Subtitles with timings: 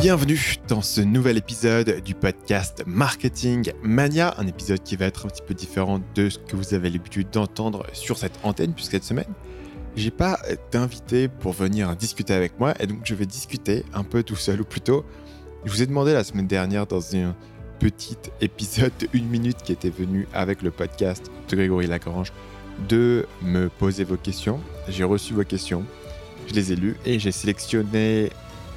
[0.00, 5.28] Bienvenue dans ce nouvel épisode du podcast Marketing Mania, un épisode qui va être un
[5.28, 9.04] petit peu différent de ce que vous avez l'habitude d'entendre sur cette antenne, puisque cette
[9.04, 9.28] semaine,
[9.96, 10.40] j'ai pas
[10.72, 14.62] d'invité pour venir discuter avec moi, et donc je vais discuter un peu tout seul,
[14.62, 15.04] ou plutôt,
[15.66, 17.36] je vous ai demandé la semaine dernière dans un
[17.78, 22.32] petit épisode de une minute qui était venu avec le podcast de Grégory Lagrange
[22.88, 24.60] de me poser vos questions.
[24.88, 25.84] J'ai reçu vos questions,
[26.48, 28.30] je les ai lues et j'ai sélectionné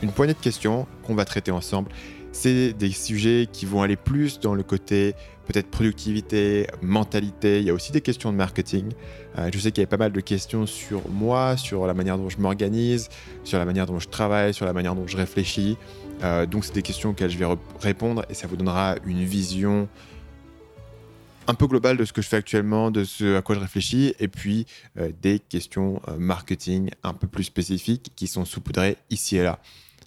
[0.03, 1.89] une poignée de questions qu'on va traiter ensemble.
[2.31, 7.59] C'est des sujets qui vont aller plus dans le côté peut-être productivité, mentalité.
[7.59, 8.91] Il y a aussi des questions de marketing.
[9.38, 12.17] Euh, je sais qu'il y a pas mal de questions sur moi, sur la manière
[12.17, 13.09] dont je m'organise,
[13.44, 15.77] sur la manière dont je travaille, sur la manière dont je réfléchis.
[16.23, 17.47] Euh, donc c'est des questions auxquelles je vais
[17.81, 19.88] répondre et ça vous donnera une vision
[21.47, 24.16] un peu globale de ce que je fais actuellement, de ce à quoi je réfléchis,
[24.17, 24.66] et puis
[24.97, 29.59] euh, des questions marketing un peu plus spécifiques qui sont saupoudrées ici et là.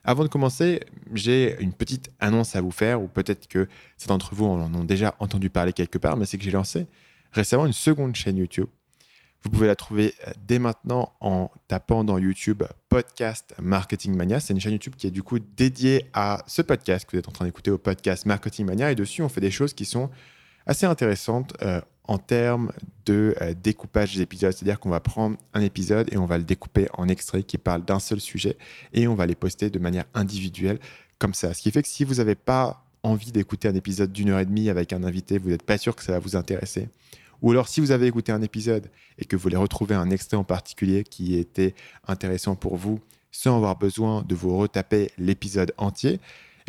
[0.08, 0.80] Avant de commencer,
[1.14, 4.84] j'ai une petite annonce à vous faire, ou peut-être que certains d'entre vous en ont
[4.84, 6.86] déjà entendu parler quelque part, mais c'est que j'ai lancé
[7.32, 8.68] récemment une seconde chaîne YouTube.
[9.42, 14.38] Vous pouvez la trouver euh, dès maintenant en tapant dans YouTube Podcast Marketing Mania.
[14.38, 17.28] C'est une chaîne YouTube qui est du coup dédiée à ce podcast que vous êtes
[17.28, 18.92] en train d'écouter au podcast Marketing Mania.
[18.92, 20.08] Et dessus, on fait des choses qui sont
[20.66, 22.72] assez intéressantes euh, en termes
[23.04, 24.52] de euh, découpage des épisodes.
[24.52, 27.84] C'est-à-dire qu'on va prendre un épisode et on va le découper en extraits qui parlent
[27.84, 28.56] d'un seul sujet
[28.92, 30.78] et on va les poster de manière individuelle
[31.18, 31.54] comme ça.
[31.54, 34.46] Ce qui fait que si vous n'avez pas envie d'écouter un épisode d'une heure et
[34.46, 36.88] demie avec un invité, vous n'êtes pas sûr que ça va vous intéresser.
[37.42, 40.36] Ou alors si vous avez écouté un épisode et que vous voulez retrouver un extrait
[40.36, 41.74] en particulier qui était
[42.06, 46.20] intéressant pour vous sans avoir besoin de vous retaper l'épisode entier, et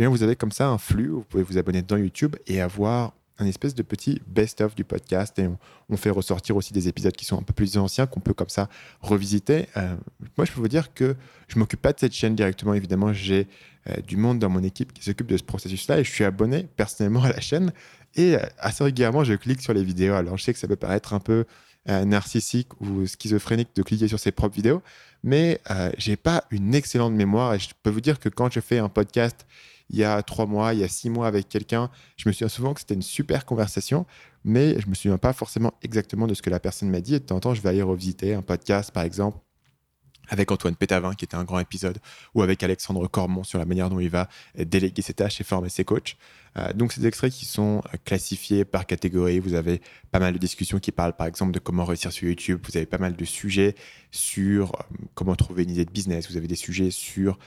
[0.01, 2.61] eh bien vous avez comme ça un flux, vous pouvez vous abonner dans YouTube et
[2.61, 5.47] avoir un espèce de petit best-of du podcast et
[5.89, 8.49] on, fait ressortir aussi des épisodes qui sont un peu plus anciens qu'on peut comme
[8.49, 8.69] ça
[9.01, 9.67] revisiter.
[9.77, 9.95] Euh,
[10.37, 11.15] moi, je peux vous dire que
[11.47, 12.73] je m'occupe pas de cette chaîne directement.
[12.73, 13.47] Évidemment, j'ai
[13.89, 16.67] euh, du monde dans mon équipe qui s'occupe de ce processus-là et je suis abonné
[16.75, 17.71] personnellement à la chaîne
[18.15, 20.15] et euh, assez régulièrement, je clique sur les vidéos.
[20.15, 21.45] Alors, je sais que ça peut paraître un peu
[21.89, 24.81] narcissique ou schizophrénique de cliquer sur ses propres vidéos,
[25.23, 25.61] mais
[25.97, 28.89] j'ai pas une excellente mémoire et je peux vous dire que quand je fais un
[28.89, 29.45] podcast
[29.89, 32.49] il y a trois mois, il y a six mois avec quelqu'un, je me souviens
[32.49, 34.05] souvent que c'était une super conversation,
[34.43, 37.15] mais je me souviens pas forcément exactement de ce que la personne m'a dit.
[37.15, 39.39] Et de temps en temps, je vais aller revisiter un podcast, par exemple,
[40.29, 41.99] avec Antoine Pétavin, qui était un grand épisode,
[42.33, 44.27] ou avec Alexandre Cormon sur la manière dont il va
[44.57, 46.17] déléguer ses tâches et former ses coachs.
[46.57, 49.39] Euh, donc, ces extraits qui sont classifiés par catégorie.
[49.39, 49.81] Vous avez
[50.11, 52.59] pas mal de discussions qui parlent, par exemple, de comment réussir sur YouTube.
[52.67, 53.75] Vous avez pas mal de sujets
[54.11, 56.29] sur euh, comment trouver une idée de business.
[56.29, 57.37] Vous avez des sujets sur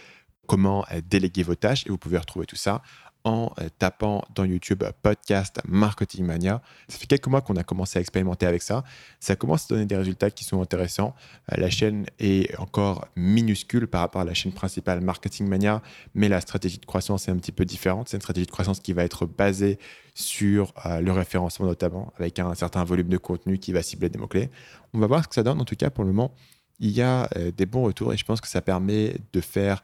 [0.50, 1.86] comment euh, déléguer vos tâches.
[1.86, 2.82] Et vous pouvez retrouver tout ça
[3.22, 6.60] en euh, tapant dans YouTube podcast Marketing Mania.
[6.88, 8.82] Ça fait quelques mois qu'on a commencé à expérimenter avec ça.
[9.20, 11.14] Ça commence à donner des résultats qui sont intéressants.
[11.52, 15.82] Euh, la chaîne est encore minuscule par rapport à la chaîne principale Marketing Mania,
[16.14, 18.08] mais la stratégie de croissance est un petit peu différente.
[18.08, 19.78] C'est une stratégie de croissance qui va être basée
[20.16, 24.50] sur le référencement notamment, avec un certain volume de contenu qui va cibler des mots-clés.
[24.92, 25.60] On va voir ce que ça donne.
[25.60, 26.34] En tout cas, pour le moment,
[26.80, 29.82] il y a des bons retours et je pense que ça permet de faire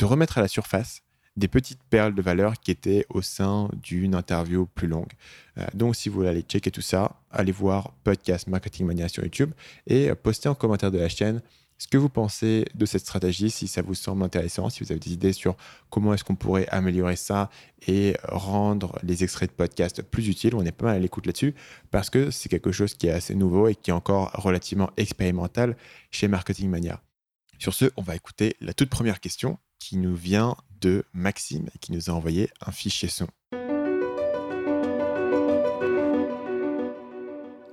[0.00, 1.02] de remettre à la surface
[1.36, 5.12] des petites perles de valeur qui étaient au sein d'une interview plus longue.
[5.58, 9.22] Euh, donc, si vous voulez aller checker tout ça, allez voir Podcast Marketing Mania sur
[9.22, 9.52] YouTube
[9.86, 11.42] et postez en commentaire de la chaîne
[11.76, 14.98] ce que vous pensez de cette stratégie, si ça vous semble intéressant, si vous avez
[14.98, 15.56] des idées sur
[15.88, 17.48] comment est-ce qu'on pourrait améliorer ça
[17.86, 20.54] et rendre les extraits de podcast plus utiles.
[20.54, 21.54] On est pas mal à l'écoute là-dessus
[21.90, 25.74] parce que c'est quelque chose qui est assez nouveau et qui est encore relativement expérimental
[26.10, 27.00] chez Marketing Mania.
[27.58, 31.78] Sur ce, on va écouter la toute première question qui nous vient de Maxime et
[31.78, 33.26] qui nous a envoyé un fichier son.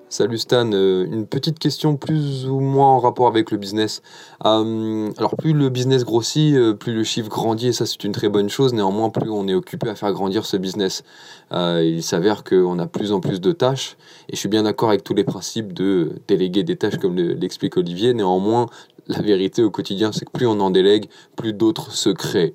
[0.09, 4.01] Salut Stan, euh, une petite question plus ou moins en rapport avec le business.
[4.45, 8.13] Euh, alors plus le business grossit, euh, plus le chiffre grandit et ça c'est une
[8.13, 8.73] très bonne chose.
[8.73, 11.03] Néanmoins, plus on est occupé à faire grandir ce business.
[11.51, 13.97] il s'avère qu'on a plus en plus de tâches
[14.29, 17.75] et je suis bien d'accord avec tous les principes de déléguer des tâches comme l'explique
[17.75, 18.13] Olivier.
[18.13, 18.67] Néanmoins,
[19.07, 22.53] la vérité au quotidien c'est que plus on en délègue, plus d'autres se créent.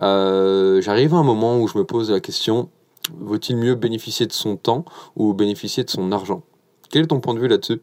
[0.00, 2.70] J'arrive à un moment où je me pose la question,
[3.12, 4.84] vaut-il mieux bénéficier de son temps
[5.16, 6.42] ou bénéficier de son argent?
[6.90, 7.80] Quel est ton point de vue là-dessus?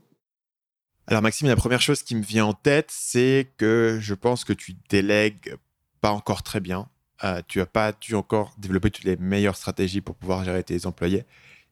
[1.07, 4.51] Alors Maxime, la première chose qui me vient en tête, c'est que je pense que
[4.51, 5.55] tu délègues
[6.01, 6.89] pas encore très bien.
[7.23, 10.85] Euh, tu n'as pas dû encore développer toutes les meilleures stratégies pour pouvoir gérer tes
[10.85, 11.23] employés.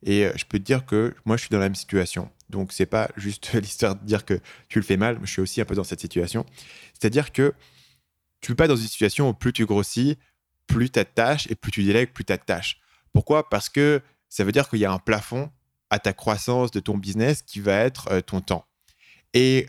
[0.04, 2.30] Et euh, je peux te dire que moi, je suis dans la même situation.
[2.50, 5.20] Donc, c'est pas juste l'histoire de dire que tu le fais mal.
[5.24, 6.46] Je suis aussi un peu dans cette situation.
[6.94, 7.54] C'est-à-dire que
[8.42, 10.18] tu ne pas dans une situation où plus tu grossis,
[10.68, 12.80] plus tu tâches et plus tu délègues, plus tu tâches.
[13.14, 13.50] Pourquoi?
[13.50, 15.50] Parce que ça veut dire qu'il y a un plafond
[15.90, 18.66] à ta croissance de ton business qui va être euh, ton temps.
[19.34, 19.68] Et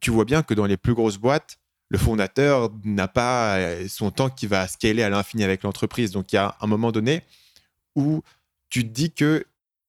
[0.00, 4.28] tu vois bien que dans les plus grosses boîtes, le fondateur n'a pas son temps
[4.28, 6.10] qui va scaler à l'infini avec l'entreprise.
[6.10, 7.22] Donc il y a un moment donné
[7.94, 8.22] où
[8.68, 9.46] tu te dis que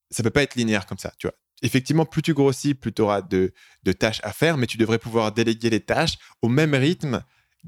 [0.10, 1.36] ça peut pas être linéaire comme ça, tu vois.
[1.62, 3.52] Effectivement, plus tu grossis, plus tu auras de,
[3.98, 7.24] tâches à faire, mais tu devrais pouvoir déléguer les tâches au même rythme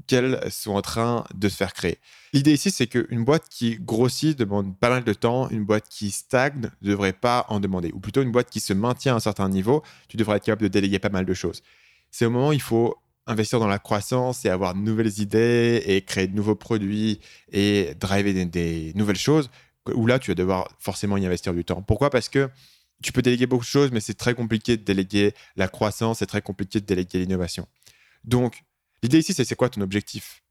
[0.06, 1.98] qu'elles sont en train de se faire créer.
[2.32, 6.10] L'idée ici, c'est qu'une boîte qui grossit demande pas mal de temps, une boîte qui
[6.10, 9.20] stagne ne devrait pas en demander, ou plutôt une boîte qui se maintient à un
[9.20, 11.62] certain niveau, tu devrais être capable de déléguer pas mal de choses.
[12.10, 12.96] C'est au moment où il faut
[13.26, 17.20] investir dans la croissance et avoir de nouvelles idées et créer de nouveaux produits
[17.52, 19.50] et driver des, nouvelles choses,
[19.94, 21.82] où là, tu vas devoir forcément y investir du temps.
[21.82, 22.10] Pourquoi?
[22.10, 22.48] Parce que
[23.02, 26.26] tu peux déléguer beaucoup de choses, mais c'est très compliqué de déléguer la croissance, c'est
[26.26, 27.66] très compliqué de déléguer l'innovation.
[28.24, 28.62] Donc,
[29.02, 30.42] l'idée ici, c'est c'est quoi ton objectif?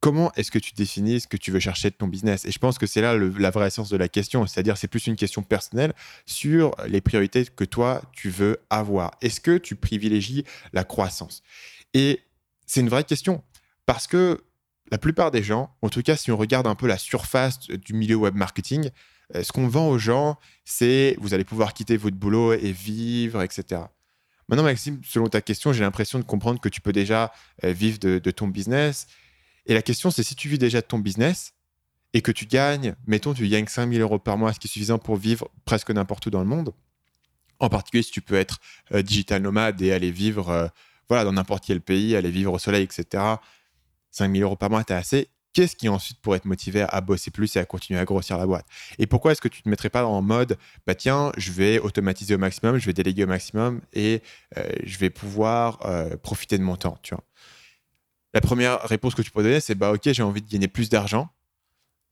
[0.00, 2.44] Comment est-ce que tu définis ce que tu veux chercher de ton business?
[2.44, 5.06] Et je pense que c'est là la vraie essence de la question, c'est-à-dire c'est plus
[5.06, 5.94] une question personnelle
[6.26, 9.12] sur les priorités que toi, tu veux avoir.
[9.20, 11.44] Est-ce que tu privilégies la croissance?
[11.94, 12.20] Et
[12.66, 13.44] c'est une vraie question
[13.86, 14.42] parce que
[14.90, 17.94] la plupart des gens, en tout cas si on regarde un peu la surface du
[17.94, 18.90] milieu web marketing,
[19.34, 23.82] ce qu'on vend aux gens, c'est vous allez pouvoir quitter votre boulot et vivre, etc.
[24.48, 27.32] Maintenant, Maxime, selon ta question, j'ai l'impression de comprendre que tu peux déjà
[27.64, 29.06] euh, vivre de, ton business.
[29.66, 31.54] Et la question, c'est si tu vis déjà de ton business
[32.12, 34.98] et que tu gagnes, mettons, tu gagnes 5000 euros par mois, ce qui est suffisant
[34.98, 36.74] pour vivre presque n'importe où dans le monde.
[37.60, 38.58] En particulier si tu peux être
[38.92, 40.70] euh, digital nomade et aller vivre
[41.08, 43.24] voilà, dans n'importe quel pays, aller vivre au soleil, etc.
[44.10, 45.28] 5 000 euros par mois, t'as assez.
[45.52, 48.46] Qu'est-ce qui ensuite pourrait te motiver à bosser plus et à continuer à grossir la
[48.46, 48.64] boîte?
[48.98, 50.56] Et pourquoi est-ce que tu ne te mettrais pas en mode,
[50.86, 54.22] bah tiens, je vais automatiser au maximum, je vais déléguer au maximum et
[54.56, 57.24] euh, je vais pouvoir euh, profiter de mon temps, tu vois?
[58.32, 60.88] La première réponse que tu peux donner, c'est bah ok, j'ai envie de gagner plus
[60.88, 61.28] d'argent.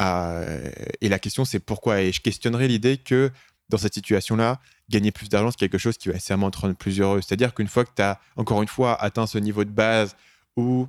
[0.03, 0.71] Euh,
[1.01, 2.03] et la question, c'est pourquoi?
[2.03, 3.31] Et je questionnerai l'idée que
[3.71, 4.61] dans cette situation-là,
[4.91, 7.23] gagner plus d'argent, c'est quelque chose qui va nécessairement te rendre plus heureux.
[7.23, 10.15] C'est-à-dire qu'une fois que tu as, encore une fois, atteint ce niveau de base
[10.57, 10.89] où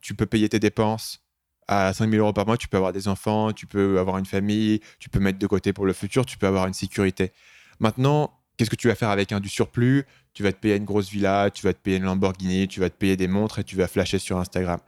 [0.00, 1.20] tu peux payer tes dépenses
[1.68, 4.26] à 5 000 euros par mois, tu peux avoir des enfants, tu peux avoir une
[4.26, 7.32] famille, tu peux mettre de côté pour le futur, tu peux avoir une sécurité.
[7.78, 10.04] Maintenant, qu'est-ce que tu vas faire avec un du surplus?
[10.32, 12.90] Tu vas te payer une grosse villa, tu vas te payer une Lamborghini, tu vas
[12.90, 14.80] te payer des montres et tu vas flasher sur Instagram.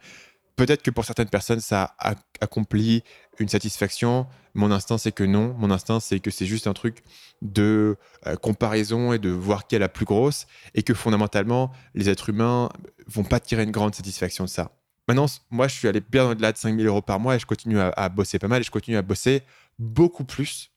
[0.55, 1.95] Peut-être que pour certaines personnes, ça
[2.39, 3.03] accomplit
[3.39, 4.27] une satisfaction.
[4.53, 5.55] Mon instinct, c'est que non.
[5.57, 7.03] Mon instinct, c'est que c'est juste un truc
[7.41, 7.97] de
[8.27, 10.45] euh, comparaison et de voir qui est la plus grosse
[10.75, 12.69] et que fondamentalement, les êtres humains
[13.07, 14.71] vont pas tirer une grande satisfaction de ça.
[15.11, 17.77] Maintenant, moi, je suis allé bien au-delà de 5000 euros par mois et je continue
[17.77, 19.43] à, bosser pas mal je continue à bosser
[19.77, 20.71] beaucoup plus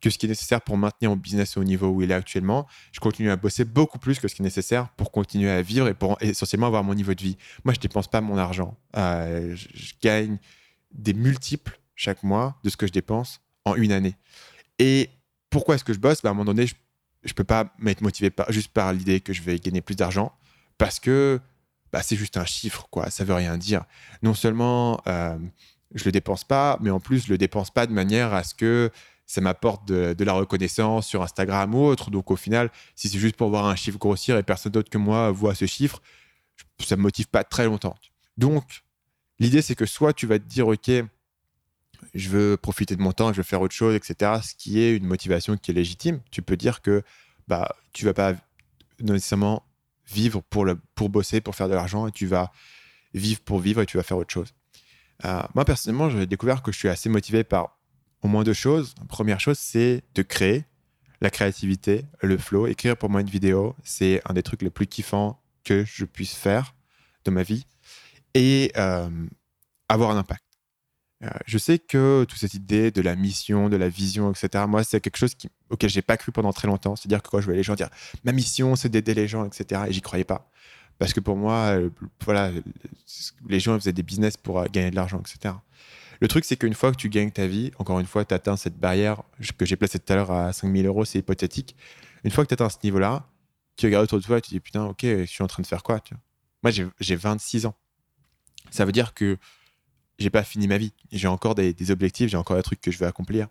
[0.00, 2.68] que ce qui est nécessaire pour maintenir mon business au niveau où il est actuellement.
[2.92, 5.88] Je continue à bosser beaucoup plus que ce qui est nécessaire pour continuer à vivre
[5.88, 7.36] et pour essentiellement avoir mon niveau de vie.
[7.64, 8.78] Moi, je dépense pas mon argent.
[8.96, 10.38] Euh, je, gagne
[10.92, 14.14] des multiples chaque mois de ce que je dépense en une année.
[14.78, 15.10] Et
[15.50, 16.22] pourquoi est-ce que je bosse?
[16.22, 16.74] Bah, À un moment donné, je
[17.26, 20.32] ne peux pas m'être motivé juste par l'idée que je vais gagner plus d'argent
[20.78, 21.40] parce que
[21.92, 23.10] bah, c'est juste un chiffre, quoi.
[23.10, 23.84] Ça veut rien dire.
[24.22, 25.36] Non seulement euh,
[25.94, 28.54] je le dépense pas, mais en plus, je le dépense pas de manière à ce
[28.54, 28.90] que
[29.26, 32.10] ça m'apporte de, la reconnaissance sur Instagram ou autre.
[32.10, 34.98] Donc au final, si c'est juste pour voir un chiffre grossir et personne d'autre que
[34.98, 36.02] moi voit ce chiffre,
[36.80, 37.96] ça me motive pas très longtemps.
[38.36, 38.82] Donc
[39.38, 40.90] l'idée c'est que soit tu vas te dire ok,
[42.14, 44.40] je veux profiter de mon temps, je veux faire autre chose, etc.
[44.42, 46.20] Ce qui est une motivation qui est légitime.
[46.32, 47.04] Tu peux dire que
[47.46, 48.34] bah tu vas pas
[49.00, 49.62] nécessairement
[50.10, 52.52] vivre pour le pour bosser, pour faire de l'argent et tu vas
[53.14, 54.54] vivre pour vivre et tu vas faire autre chose.
[55.24, 57.78] Euh, moi personnellement, j'ai découvert que je suis assez motivé par
[58.22, 58.94] au moins deux choses.
[59.08, 60.64] première chose, c'est de créer
[61.20, 62.66] la créativité, le flow.
[62.66, 66.34] Écrire pour moi une vidéo, c'est un des trucs les plus kiffants que je puisse
[66.34, 66.74] faire
[67.24, 67.66] de ma vie
[68.34, 69.08] et euh,
[69.88, 70.44] avoir un impact.
[71.22, 74.84] Euh, je sais que toute cette idée de la mission, de la vision, etc., moi,
[74.84, 76.96] c'est quelque chose qui, auquel j'ai pas cru pendant très longtemps.
[76.96, 77.90] C'est-à-dire que quand je voyais les gens dire
[78.24, 80.50] ma mission, c'est d'aider les gens, etc., et j'y croyais pas.
[80.98, 81.90] Parce que pour moi, euh,
[82.24, 82.50] voilà,
[83.48, 85.54] les gens faisaient des business pour gagner de l'argent, etc.
[86.20, 88.56] Le truc, c'est qu'une fois que tu gagnes ta vie, encore une fois, tu atteins
[88.56, 89.22] cette barrière
[89.56, 91.76] que j'ai placée tout à l'heure à 5000 euros, c'est hypothétique.
[92.24, 93.26] Une fois que tu atteins ce niveau-là,
[93.76, 95.66] tu regardes autour de toi et tu dis putain, ok, je suis en train de
[95.66, 96.02] faire quoi
[96.62, 97.74] Moi, j'ai 26 ans.
[98.70, 99.38] Ça veut dire que
[100.20, 100.92] j'ai pas fini ma vie.
[101.10, 103.48] J'ai encore des, objectifs, j'ai encore des trucs que je veux accomplir.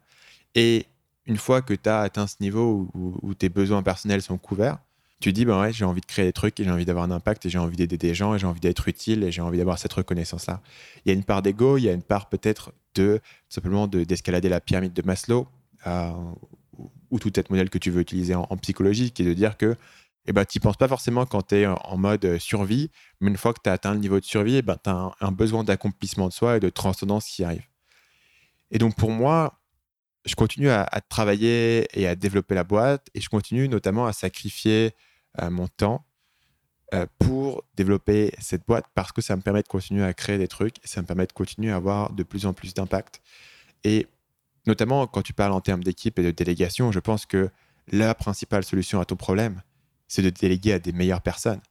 [0.55, 0.85] Et
[1.25, 4.77] une fois que tu as atteint ce niveau où, tes besoins personnels sont couverts,
[5.19, 7.11] tu dis, ben ouais, j'ai envie de créer des trucs et j'ai envie d'avoir un
[7.11, 9.57] impact et j'ai envie d'aider des gens et j'ai envie d'être utile et j'ai envie
[9.57, 10.61] d'avoir cette reconnaissance-là.
[11.03, 14.47] Il y a une part d'ego, il y a une part peut-être de simplement d'escalader
[14.47, 15.47] la pyramide de Maslow
[15.87, 16.11] euh,
[17.11, 19.75] ou tout être modèle que tu veux utiliser en, psychologie, qui est de dire que
[20.25, 23.37] eh ben, tu n'y penses pas forcément quand tu es en mode survie, mais une
[23.37, 25.63] fois que tu as atteint le niveau de survie, eh ben, tu as un, besoin
[25.63, 27.65] d'accomplissement de soi et de transcendance qui arrive.
[28.71, 29.59] Et donc pour moi,
[30.25, 34.91] je continue à, travailler et à développer la boîte et je continue notamment à sacrifier
[35.49, 36.05] mon temps
[36.95, 40.47] euh, pour développer cette boîte parce que ça me permet de continuer à créer des
[40.47, 43.21] trucs et ça me permet de continuer à avoir de plus en plus d'impact.
[43.83, 44.07] Et
[44.65, 47.51] notamment quand tu parles en termes d'équipe et de délégation, je pense que
[47.91, 49.61] la principale solution à ton problème,
[50.09, 51.61] c'est de déléguer à des meilleures personnes.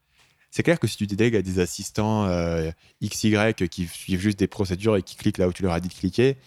[0.50, 2.71] C'est clair que si tu délègues à des assistants euh,
[3.04, 3.37] XY
[3.68, 5.95] qui suivent juste des procédures et qui cliquent là où tu leur as dit de
[5.95, 6.38] cliquer,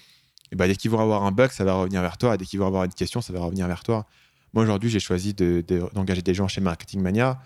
[0.52, 2.36] eh ben, dès qu'ils vont avoir un bug, ça va revenir vers toi.
[2.38, 4.08] Dès qu'ils vont avoir une question, ça va revenir vers toi.
[4.54, 7.40] Moi, aujourd'hui, j'ai choisi d'engager des gens chez Marketing Mania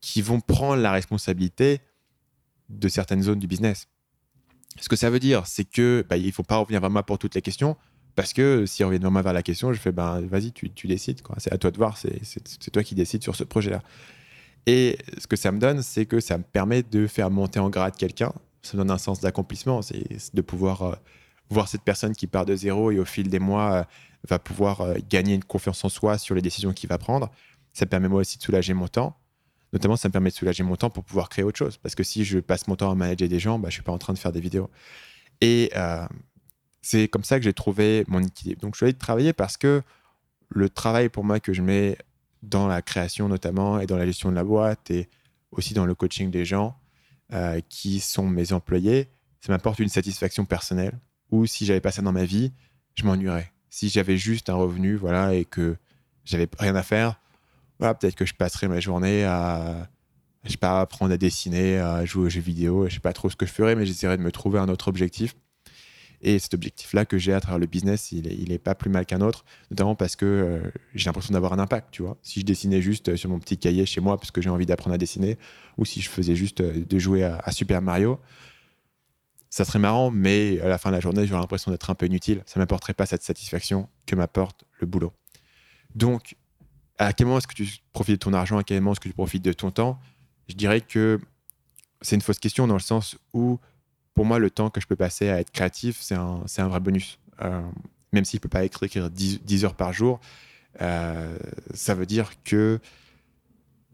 [0.00, 1.80] qui vont prendre la responsabilité
[2.68, 3.88] de certaines zones du business.
[4.78, 7.18] Ce que ça veut dire, c'est que bah, ne faut pas revenir vers moi pour
[7.18, 7.76] toutes les questions,
[8.18, 10.88] parce que si on revient moi vers la question, je fais ben vas-y, tu, tu
[10.88, 11.20] décides.
[11.36, 13.80] C'est à toi de voir, c'est toi qui décides sur ce projet-là.
[14.66, 17.70] Et ce que ça me donne, c'est que ça me permet de faire monter en
[17.70, 18.32] grade quelqu'un.
[18.62, 20.94] Ça donne un sens d'accomplissement, c'est de pouvoir euh,
[21.48, 23.84] voir cette personne qui part de zéro et au fil des mois euh,
[24.28, 27.30] va pouvoir euh, gagner une confiance en soi sur les décisions qu'il va prendre.
[27.72, 29.16] Ça permet moi aussi de soulager mon temps.
[29.72, 31.76] Notamment, ça me permet de soulager mon temps pour pouvoir créer autre chose.
[31.76, 33.82] Parce que si je passe mon temps à manager des gens, bah, je ne suis
[33.84, 34.70] pas en train de faire des vidéos.
[35.40, 35.70] Et
[36.82, 38.60] c'est comme ça que j'ai trouvé mon équilibre.
[38.60, 39.82] Donc, je suis allé travailler parce que
[40.48, 41.98] le travail pour moi que je mets
[42.42, 45.08] dans la création notamment et dans la gestion de la boîte et
[45.50, 46.78] aussi dans le coaching des gens
[47.32, 49.08] euh, qui sont mes employés,
[49.40, 50.98] ça m'apporte une satisfaction personnelle.
[51.30, 52.52] Ou si j'avais pas ça dans ma vie,
[52.94, 53.52] je m'ennuierais.
[53.70, 55.76] Si j'avais juste un revenu, voilà, et que
[56.24, 57.20] j'avais rien à faire,
[57.78, 59.88] voilà, peut-être que je passerais ma journée à,
[60.44, 62.88] je sais pas, apprendre à dessiner, à jouer aux jeux vidéo.
[62.88, 64.88] Je sais pas trop ce que je ferais, mais j'essaierais de me trouver un autre
[64.88, 65.34] objectif
[66.20, 68.90] et cet objectif-là que j'ai à travers le business, il est, il est pas plus
[68.90, 72.16] mal qu'un autre, notamment parce que euh, j'ai l'impression d'avoir un impact, tu vois.
[72.22, 74.94] Si je dessinais juste sur mon petit cahier chez moi parce que j'ai envie d'apprendre
[74.94, 75.38] à dessiner,
[75.76, 78.18] ou si je faisais juste euh, de jouer à, Super Mario,
[79.48, 82.06] ça serait marrant, mais à la fin de la journée, j'aurais l'impression d'être un peu
[82.06, 82.42] inutile.
[82.46, 85.12] Ça m'apporterait pas cette satisfaction que m'apporte le boulot.
[85.94, 86.36] Donc,
[86.98, 88.58] à quel moment est-ce que tu profites de ton argent?
[88.58, 89.98] À quel moment est-ce que tu profites de ton temps?
[90.48, 91.20] Je dirais que
[92.02, 93.58] c'est une fausse question dans le sens où
[94.18, 96.80] pour moi, le temps que je peux passer à être créatif, c'est un, un, vrai
[96.80, 97.20] bonus.
[97.40, 97.62] Euh,
[98.12, 100.18] même s'il ne peut pas écrire 10, heures par jour,
[100.80, 101.38] euh,
[101.72, 102.80] ça veut dire que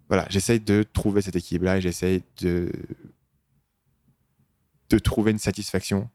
[0.09, 2.73] voilà, j'essaye de trouver cet équilibre-là et j'essaye de,
[4.89, 6.09] de trouver une satisfaction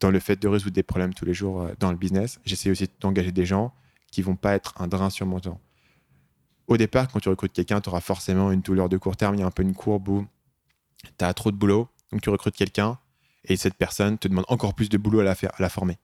[0.00, 2.40] dans le fait de résoudre des problèmes tous les jours euh, dans le business.
[2.46, 3.74] J'essaie aussi d'engager des gens
[4.10, 5.60] qui vont pas être un drain sur mon temps.
[6.68, 9.34] Au départ, quand tu recrutes quelqu'un, tu auras forcément une douleur de court terme.
[9.34, 10.26] Il y a un peu une courbe où
[11.18, 11.86] tu as trop de boulot.
[12.12, 12.98] Donc tu recrutes quelqu'un,
[13.44, 15.98] et cette personne te demande encore plus de boulot à la, faire, à la former.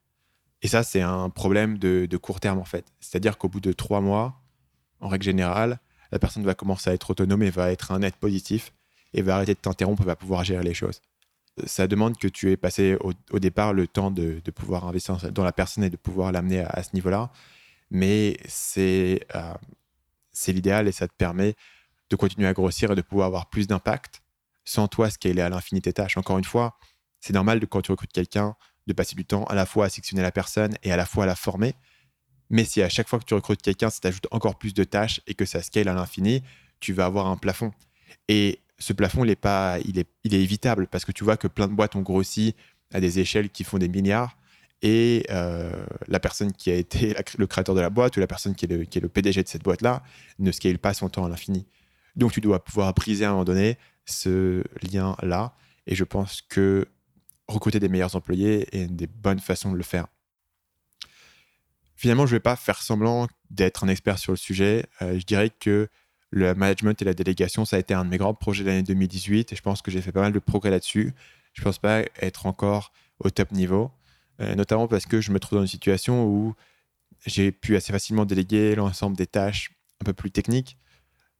[0.62, 2.84] Et ça, c'est un problème de, court terme, en fait.
[3.00, 4.40] C'est-à-dire qu'au bout de trois mois,
[5.00, 5.78] en règle générale,
[6.12, 8.72] la personne va commencer à être autonome et va être un net positif
[9.12, 11.00] et va arrêter de t'interrompre et va pouvoir gérer les choses.
[11.66, 15.52] Ça demande que tu aies passé au, départ le temps de, pouvoir investir dans la
[15.52, 17.30] personne et de pouvoir l'amener à, ce niveau-là.
[17.90, 19.54] Mais c'est euh,
[20.48, 21.54] l'idéal et ça te permet
[22.10, 24.22] de continuer à grossir et de pouvoir avoir plus d'impact
[24.64, 26.16] sans toi scaler à l'infini tes tâches.
[26.16, 26.76] Encore une fois,
[27.20, 28.54] c'est normal de, quand tu recrutes quelqu'un
[28.86, 31.24] de passer du temps à la fois à sectionner la personne et à la fois
[31.24, 31.74] à la former.
[32.50, 35.20] Mais si à chaque fois que tu recrutes quelqu'un, ça t'ajoute encore plus de tâches
[35.26, 36.42] et que ça scale à l'infini,
[36.78, 37.72] tu vas avoir un plafond.
[38.28, 41.36] Et ce plafond, il est, pas, il est, il est évitable parce que tu vois
[41.36, 42.54] que plein de boîtes ont grossi
[42.92, 44.36] à des échelles qui font des milliards
[44.82, 48.54] et euh, la personne qui a été le créateur de la boîte ou la personne
[48.54, 50.02] qui est le, qui est le PDG de cette boîte-là
[50.38, 51.66] ne scale pas son temps à l'infini.
[52.14, 55.54] Donc tu dois pouvoir briser à un moment donné ce lien-là.
[55.86, 56.86] Et je pense que
[57.48, 60.06] recruter des meilleurs employés et des bonnes façons de le faire.
[61.94, 64.86] Finalement, je ne vais pas faire semblant d'être un expert sur le sujet.
[65.00, 65.88] Euh, je dirais que
[66.30, 68.82] le management et la délégation, ça a été un de mes grands projets de l'année
[68.82, 71.14] 2018 et je pense que j'ai fait pas mal de progrès là-dessus.
[71.54, 73.90] Je ne pense pas être encore au top niveau,
[74.40, 76.54] euh, notamment parce que je me trouve dans une situation où
[77.24, 79.70] j'ai pu assez facilement déléguer l'ensemble des tâches
[80.02, 80.76] un peu plus techniques,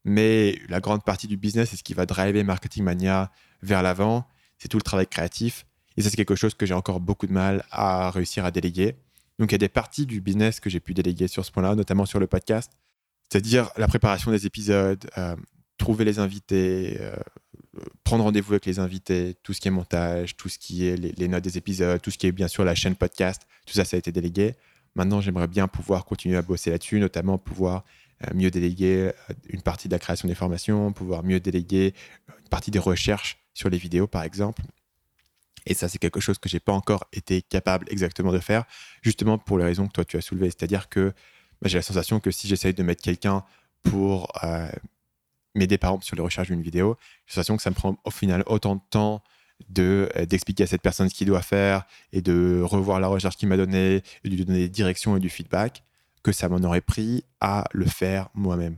[0.05, 4.27] mais la grande partie du business c'est ce qui va driver Marketing Mania vers l'avant,
[4.57, 7.33] c'est tout le travail créatif et ça, c'est quelque chose que j'ai encore beaucoup de
[7.33, 8.97] mal à réussir à déléguer.
[9.39, 11.75] Donc, il y a des parties du business que j'ai pu déléguer sur ce point-là,
[11.75, 12.73] notamment sur le podcast,
[13.31, 15.37] c'est-à-dire la préparation des épisodes, euh,
[15.79, 17.17] trouver les invités, euh,
[18.05, 21.29] prendre rendez-vous avec les invités, tout ce qui est montage, tout ce qui est les,
[21.29, 23.97] notes des épisodes, tout ce qui est bien sûr la chaîne podcast, tout ça, ça
[23.97, 24.55] a été délégué.
[24.95, 27.85] Maintenant, j'aimerais bien pouvoir continuer à bosser là-dessus, notamment pouvoir
[28.25, 29.13] euh, mieux déléguer
[29.49, 31.95] une partie de la création des formations, pouvoir mieux déléguer
[32.29, 34.63] une partie des recherches sur les vidéos, par exemple.
[35.67, 38.65] Et ça, c'est quelque chose que j'ai pas encore été capable exactement de faire,
[39.03, 40.51] justement pour les raisons que toi tu as soulevées.
[40.51, 41.13] C'est-à-dire que
[41.61, 43.45] bah, j'ai la sensation que si j'essaye de mettre quelqu'un
[43.83, 44.71] pour euh,
[45.55, 46.97] m'aider par exemple sur les recherches d'une vidéo,
[47.27, 49.23] j'ai l'impression que ça me prend au final autant de temps
[49.69, 53.37] de euh, d'expliquer à cette personne ce qu'il doit faire et de revoir la recherche
[53.37, 55.83] qu'il m'a donnée et de lui donner des directions et du feedback
[56.23, 58.77] que ça m'en aurait pris à le faire moi-même.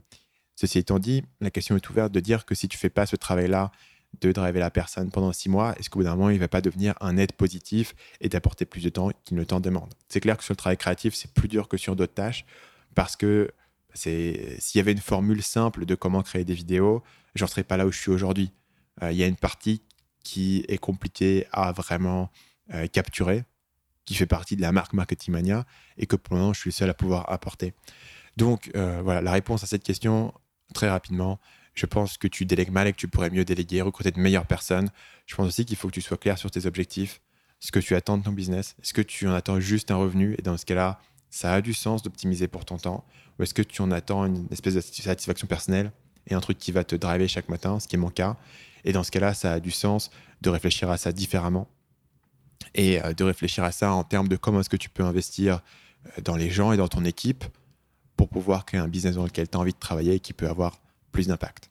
[0.55, 3.17] Ceci étant dit, la question est ouverte de dire que si tu fais pas ce
[3.17, 3.71] travail-là
[4.21, 6.49] de driver la personne pendant six mois, est-ce qu'au bout d'un moment, il ne va
[6.49, 9.93] pas devenir un aide positif et d'apporter plus de temps qu'il ne t'en demande?
[10.09, 12.45] C'est clair que sur le travail créatif, c'est plus dur que sur d'autres tâches
[12.95, 13.51] parce que
[13.95, 17.03] s'il y avait une formule simple de comment créer des vidéos,
[17.35, 18.53] j'en serais pas là où je suis aujourd'hui.
[19.03, 19.83] Euh, il y a une partie
[20.25, 22.31] qui est compliquée à vraiment
[22.75, 23.45] euh, capturer,
[24.05, 25.65] qui fait partie de la marque Marketing Mania
[25.97, 27.75] et que pour moment, je suis le seul à pouvoir apporter.
[28.37, 30.33] Donc euh, voilà, la réponse à cette question,
[30.75, 31.41] très rapidement,
[31.79, 34.47] je pense que tu délègues mal et que tu pourrais mieux déléguer, recruter de meilleures
[34.47, 34.91] personnes.
[35.27, 37.21] Je pense aussi qu'il faut que tu sois clair sur tes objectifs,
[37.61, 38.75] ce que tu attends de ton business.
[38.83, 40.35] Est-ce que tu en attends juste un revenu?
[40.39, 43.05] Et dans ce cas-là, ça a du sens d'optimiser pour ton temps
[43.39, 45.93] Ou est-ce que tu en attends une espèce de satisfaction personnelle
[46.27, 48.37] et un truc qui va te driver chaque matin, ce qui est mon cas
[48.85, 51.69] Et dans ce cas-là, ça a du sens de réfléchir à ça différemment
[52.75, 55.61] et euh, de réfléchir à ça en termes de comment est-ce que tu peux investir
[56.07, 57.45] euh, dans les gens et dans ton équipe
[58.17, 60.49] pour pouvoir créer un business dans lequel tu as envie de travailler et qui peut
[60.49, 60.81] avoir
[61.27, 61.71] d'impact.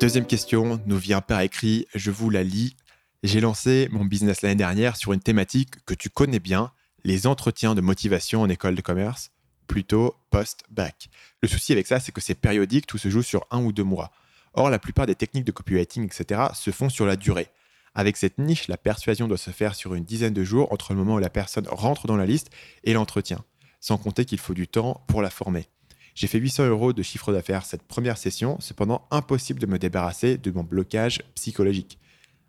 [0.00, 2.74] Deuxième question nous vient par écrit, je vous la lis.
[3.22, 6.72] J'ai lancé mon business l'année dernière sur une thématique que tu connais bien,
[7.04, 9.30] les entretiens de motivation en école de commerce,
[9.66, 11.10] plutôt post-bac.
[11.42, 13.84] Le souci avec ça, c'est que c'est périodique, tout se joue sur un ou deux
[13.84, 14.10] mois.
[14.54, 17.48] Or, la plupart des techniques de copywriting, etc., se font sur la durée.
[17.94, 20.98] Avec cette niche, la persuasion doit se faire sur une dizaine de jours entre le
[20.98, 22.48] moment où la personne rentre dans la liste
[22.84, 23.44] et l'entretien
[23.80, 25.66] sans compter qu'il faut du temps pour la former.
[26.14, 30.38] J'ai fait 800 euros de chiffre d'affaires cette première session, cependant impossible de me débarrasser
[30.38, 31.98] de mon blocage psychologique.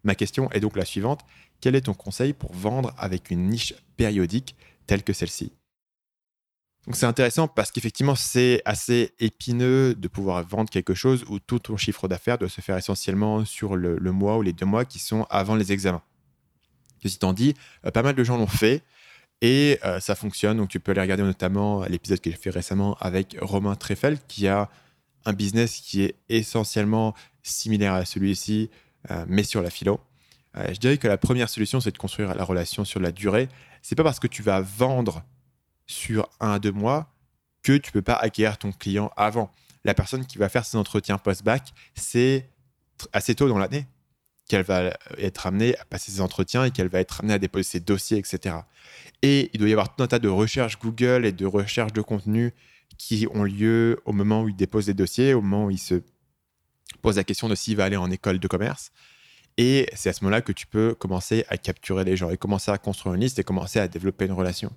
[0.03, 1.21] Ma question est donc la suivante,
[1.61, 4.55] quel est ton conseil pour vendre avec une niche périodique
[4.88, 5.53] telle que celle-ci?
[6.93, 11.77] C'est intéressant parce qu'effectivement c'est assez épineux de pouvoir vendre quelque chose où tout ton
[11.77, 15.27] chiffre d'affaires doit se faire essentiellement sur le, mois ou les deux mois qui sont
[15.29, 16.01] avant les examens.
[17.03, 17.53] Ceci étant dit,
[17.85, 18.83] euh, pas mal de gens l'ont fait
[19.41, 20.57] et euh, ça fonctionne.
[20.57, 24.48] Donc, tu peux aller regarder notamment l'épisode que j'ai fait récemment avec Romain Treffel, qui
[24.48, 24.69] a
[25.25, 28.69] un business qui est essentiellement similaire à celui-ci,
[29.10, 30.00] euh, mais sur la philo.
[30.58, 33.49] Euh, je dirais que la première solution, c'est de construire la relation sur la durée.
[33.82, 35.23] C'est pas parce que tu vas vendre
[35.88, 37.12] sur un à deux mois
[37.63, 39.51] que tu peux pas acquérir ton client avant.
[39.84, 42.49] La personne qui va faire ses entretiens post-bac, c'est
[43.13, 43.86] assez tôt dans l'année
[44.47, 47.63] qu'elle va être amenée à passer ses entretiens et qu'elle va être amenée à déposer
[47.63, 48.56] ses dossiers, etc.
[49.21, 52.01] Et il doit y avoir tout un tas de recherches Google et de recherches de
[52.01, 52.54] contenu
[52.97, 56.01] qui ont lieu au moment où il dépose des dossiers, au moment où il se
[57.01, 58.91] pose la question de s'il va aller en école de commerce.
[59.58, 62.71] Et c'est à ce moment-là que tu peux commencer à capturer les gens et commencer
[62.71, 64.71] à construire une liste et commencer à développer une relation.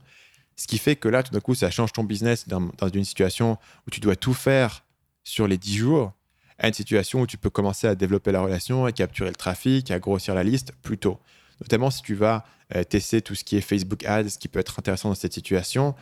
[0.57, 3.05] Ce qui fait que là, tout d'un coup, ça change ton business dans, dans une
[3.05, 4.85] situation où tu dois tout faire
[5.24, 6.12] sur les 10 jours
[6.59, 9.90] à une situation où tu peux commencer à développer la relation, à capturer le trafic,
[9.90, 11.19] à grossir la liste plus tôt.
[11.61, 14.59] Notamment si tu vas euh, tester tout ce qui est Facebook Ads, ce qui peut
[14.59, 15.95] être intéressant dans cette situation.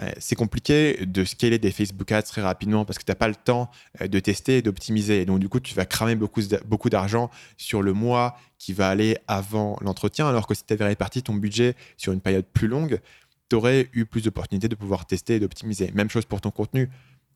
[0.00, 3.28] Euh, c'est compliqué de scaler des Facebook Ads très rapidement parce que tu n'as pas
[3.28, 3.70] le temps
[4.00, 5.24] euh, de tester et d'optimiser.
[5.24, 9.16] Donc, du coup, tu vas cramer beaucoup, beaucoup d'argent sur le mois qui va aller
[9.26, 13.00] avant l'entretien, alors que si tu avais réparti ton budget sur une période plus longue,
[13.48, 15.90] tu aurais eu plus d'opportunités de pouvoir tester et d'optimiser.
[15.92, 16.88] Même chose pour ton contenu.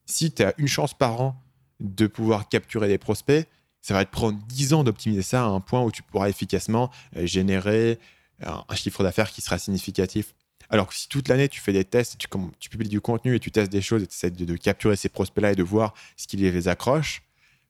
[0.06, 1.43] Si tu as une chance par an
[1.84, 3.46] de pouvoir capturer des prospects,
[3.80, 6.90] ça va te prendre 10 ans d'optimiser ça à un point où tu pourras efficacement
[7.16, 7.98] euh, générer
[8.40, 10.34] un chiffre d'affaires qui sera significatif.
[10.70, 12.26] Alors que si toute l'année tu fais des tests, tu,
[12.58, 15.08] tu, publies du contenu et tu testes des choses et tu essaies de, capturer ces
[15.08, 17.22] prospects-là et de voir ce qui les accroche,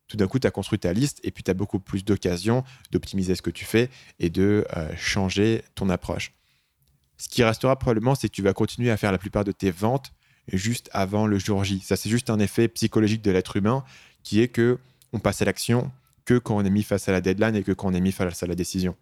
[0.06, 2.64] tout d'un coup tu as construit ta liste et puis tu as beaucoup plus d'occasions
[2.92, 6.32] d'optimiser ce que tu fais et de euh, changer ton approche.
[7.16, 9.70] Ce qui restera probablement, c'est que tu vas continuer à faire la plupart de tes
[9.70, 10.12] ventes
[10.48, 11.80] juste avant le jour J.
[11.80, 13.84] Ça, c'est juste un effet psychologique de l'être humain
[14.22, 14.78] qui est que
[15.12, 15.90] on passe à l'action
[16.24, 18.12] que quand on est mis face à la deadline et que quand on est mis
[18.12, 18.96] face à la décision.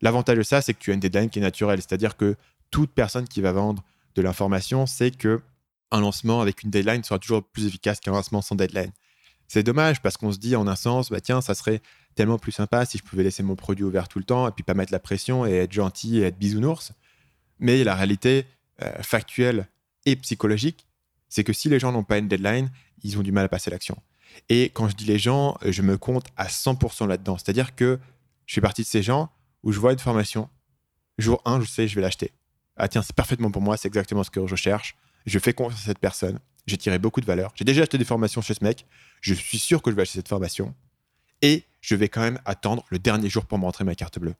[0.00, 2.36] L'avantage de ça, c'est que tu as une deadline qui est naturelle, c'est-à-dire que
[2.70, 5.40] toute personne qui va vendre de l'information sait que
[5.90, 8.90] un lancement avec une deadline sera toujours plus efficace qu'un lancement sans deadline.
[9.46, 11.82] C'est dommage parce qu'on se dit en un sens, bah tiens, ça serait
[12.14, 14.64] tellement plus sympa si je pouvais laisser mon produit ouvert tout le temps et puis
[14.64, 16.92] pas mettre la pression et être gentil et être bisounours.
[17.58, 18.46] Mais la réalité
[18.82, 19.68] euh, factuelle
[20.06, 20.86] et psychologique,
[21.28, 22.70] c'est que si les gens n'ont pas une deadline,
[23.02, 23.96] ils ont du mal à passer l'action.
[24.48, 27.38] Et quand je dis les gens, je me compte à 100% là-dedans.
[27.38, 27.98] C'est-à-dire que
[28.46, 29.30] je fais partie de ces gens
[29.62, 30.48] où je vois une formation,
[31.18, 32.32] jour 1, je sais, je vais l'acheter.
[32.76, 34.96] Ah tiens, c'est parfaitement pour moi, c'est exactement ce que je cherche.
[35.26, 36.38] Je fais confiance à cette personne.
[36.66, 37.52] J'ai tiré beaucoup de valeur.
[37.54, 38.86] J'ai déjà acheté des formations chez ce mec.
[39.20, 40.74] Je suis sûr que je vais acheter cette formation.
[41.42, 44.34] Et je vais quand même attendre le dernier jour pour me rentrer ma carte bleue.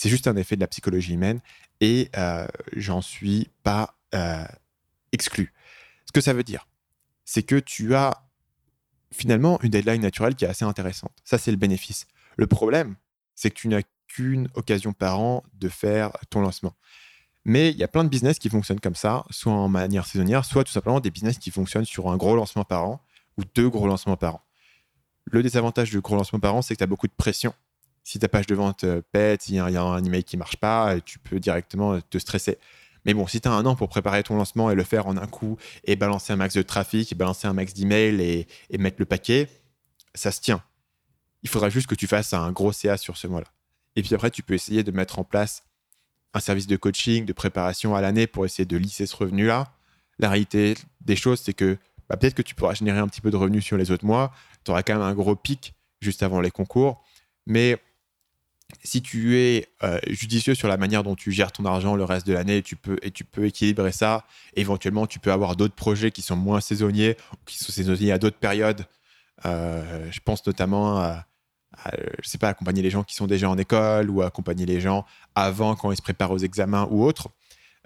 [0.00, 1.40] C'est juste un effet de la psychologie humaine
[1.82, 4.46] et euh, j'en suis pas euh,
[5.12, 5.52] exclu.
[6.06, 6.66] Ce que ça veut dire,
[7.26, 8.26] c'est que tu as
[9.12, 11.12] finalement une deadline naturelle qui est assez intéressante.
[11.22, 12.06] Ça, c'est le bénéfice.
[12.38, 12.96] Le problème,
[13.34, 16.72] c'est que tu n'as qu'une occasion par an de faire ton lancement.
[17.44, 20.46] Mais il y a plein de business qui fonctionnent comme ça, soit en manière saisonnière,
[20.46, 23.04] soit tout simplement des business qui fonctionnent sur un gros lancement par an
[23.36, 24.42] ou deux gros lancements par an.
[25.26, 27.52] Le désavantage du gros lancement par an, c'est que tu as beaucoup de pression.
[28.10, 31.00] Si ta page de vente euh, pète, s'il y a un email qui marche pas,
[31.00, 32.58] tu peux directement te stresser.
[33.04, 35.16] Mais bon, si tu as un an pour préparer ton lancement et le faire en
[35.16, 38.78] un coup et balancer un max de trafic, et balancer un max d'emails et, et
[38.78, 39.48] mettre le paquet,
[40.16, 40.60] ça se tient.
[41.44, 43.46] Il faudra juste que tu fasses un gros CA sur ce mois-là.
[43.94, 45.62] Et puis après, tu peux essayer de mettre en place
[46.34, 49.72] un service de coaching, de préparation à l'année pour essayer de lisser ce revenu-là.
[50.18, 53.30] La réalité des choses, c'est que bah, peut-être que tu pourras générer un petit peu
[53.30, 54.32] de revenus sur les autres mois.
[54.64, 57.04] Tu auras quand même un gros pic juste avant les concours.
[57.46, 57.78] Mais
[58.82, 62.26] si tu es euh, judicieux sur la manière dont tu gères ton argent le reste
[62.26, 64.24] de l'année, tu peux, et tu peux équilibrer ça.
[64.56, 68.38] Éventuellement, tu peux avoir d'autres projets qui sont moins saisonniers qui sont saisonniers à d'autres
[68.38, 68.86] périodes.
[69.46, 71.26] Euh, je pense notamment à,
[72.22, 75.04] je sais pas, accompagner les gens qui sont déjà en école ou accompagner les gens
[75.34, 77.28] avant quand ils se préparent aux examens ou autres.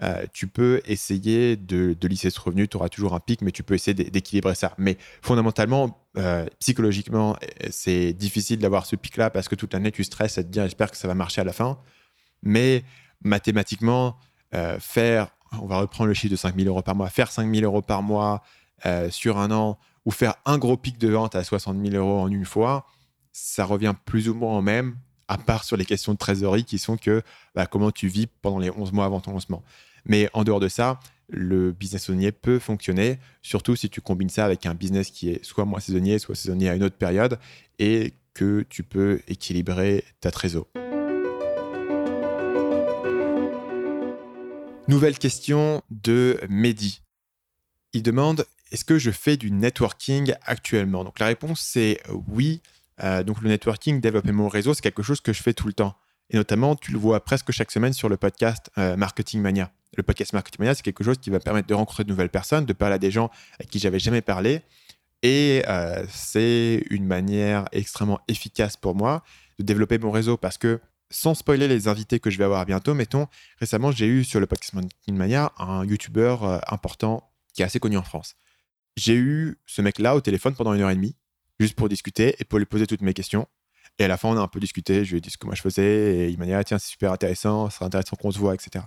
[0.03, 3.63] Euh, tu peux essayer de, lisser ce revenu, tu auras toujours un pic, mais tu
[3.63, 4.73] peux essayer d'équilibrer ça.
[4.77, 7.35] Mais fondamentalement, euh, psychologiquement,
[7.69, 10.91] c'est difficile d'avoir ce pic-là parce que toute l'année, tu stresses à te dire j'espère
[10.91, 11.77] que ça va marcher à la fin.
[12.43, 12.83] Mais
[13.23, 14.17] mathématiquement,
[14.53, 15.29] euh, faire,
[15.61, 18.43] on va reprendre le chiffre de 5000 euros par mois, faire 5000 euros par mois
[19.09, 22.27] sur un an ou faire un gros pic de vente à 60 000 euros en
[22.29, 22.85] une fois,
[23.31, 24.95] ça revient plus ou moins au même
[25.27, 27.23] à part sur les questions de trésorerie qui sont que
[27.55, 29.63] bah, comment tu vis pendant les 11 mois avant ton lancement.
[30.05, 34.45] Mais en dehors de ça, le business saisonnier peut fonctionner, surtout si tu combines ça
[34.45, 37.39] avec un business qui est soit moins saisonnier, soit saisonnier à une autre période,
[37.79, 40.69] et que tu peux équilibrer ta trésorerie.
[44.87, 47.01] Nouvelle question de Mehdi.
[47.93, 51.03] Il demande est-ce que je fais du networking actuellement?
[51.03, 52.61] Donc la réponse c'est oui.
[53.03, 55.73] Euh, donc le networking, développer mon réseau, c'est quelque chose que je fais tout le
[55.73, 55.95] temps.
[56.29, 59.71] Et notamment, tu le vois presque chaque semaine sur le podcast euh, Marketing Mania.
[59.95, 62.73] Le podcast Marketing c'est quelque chose qui va permettre de rencontrer de nouvelles personnes, de
[62.73, 63.29] parler à des gens
[63.59, 64.61] à qui j'avais jamais parlé.
[65.23, 69.23] Et euh, c'est une manière extrêmement efficace pour moi
[69.57, 70.79] de développer mon réseau parce que
[71.09, 73.27] sans spoiler les invités que je vais avoir bientôt, mettons,
[73.59, 74.73] récemment, j'ai eu sur le podcast
[75.07, 76.35] Mania un YouTuber
[76.67, 78.35] important qui est assez connu en France.
[78.97, 81.15] J'ai eu ce mec-là au téléphone pendant une heure et demie
[81.59, 83.47] juste pour discuter et pour lui poser toutes mes questions.
[83.97, 85.05] Et à la fin, on a un peu discuté.
[85.05, 86.79] Je lui ai dit ce que moi je faisais et il m'a dit ah, tiens,
[86.79, 88.85] c'est super intéressant, ce serait intéressant qu'on se voit, etc.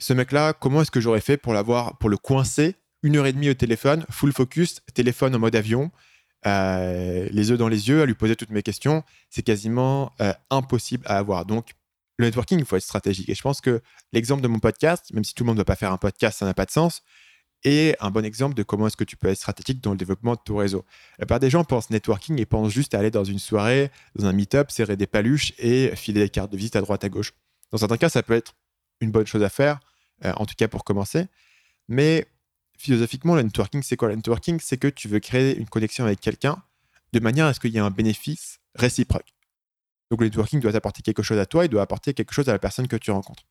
[0.00, 3.32] Ce mec-là, comment est-ce que j'aurais fait pour l'avoir, pour le coincer une heure et
[3.32, 5.90] demie au téléphone, full focus, téléphone en mode avion,
[6.46, 10.32] euh, les yeux dans les yeux, à lui poser toutes mes questions C'est quasiment euh,
[10.50, 11.44] impossible à avoir.
[11.44, 11.72] Donc,
[12.18, 13.28] le networking, il faut être stratégique.
[13.28, 13.82] Et je pense que
[14.12, 16.38] l'exemple de mon podcast, même si tout le monde ne doit pas faire un podcast,
[16.38, 17.02] ça n'a pas de sens
[17.64, 20.32] et un bon exemple de comment est-ce que tu peux être stratégique dans le développement
[20.32, 20.84] de ton réseau.
[21.18, 24.26] La plupart des gens pensent networking et pensent juste à aller dans une soirée, dans
[24.26, 27.34] un meet-up, serrer des paluches et filer des cartes de visite à droite à gauche.
[27.70, 28.54] Dans certains cas, ça peut être
[29.00, 29.80] une bonne chose à faire,
[30.24, 31.26] euh, en tout cas pour commencer.
[31.88, 32.26] Mais
[32.78, 36.20] philosophiquement, le networking, c'est quoi Le networking, c'est que tu veux créer une connexion avec
[36.20, 36.62] quelqu'un
[37.12, 39.34] de manière à ce qu'il y ait un bénéfice réciproque.
[40.10, 42.52] Donc le networking doit apporter quelque chose à toi, il doit apporter quelque chose à
[42.52, 43.44] la personne que tu rencontres.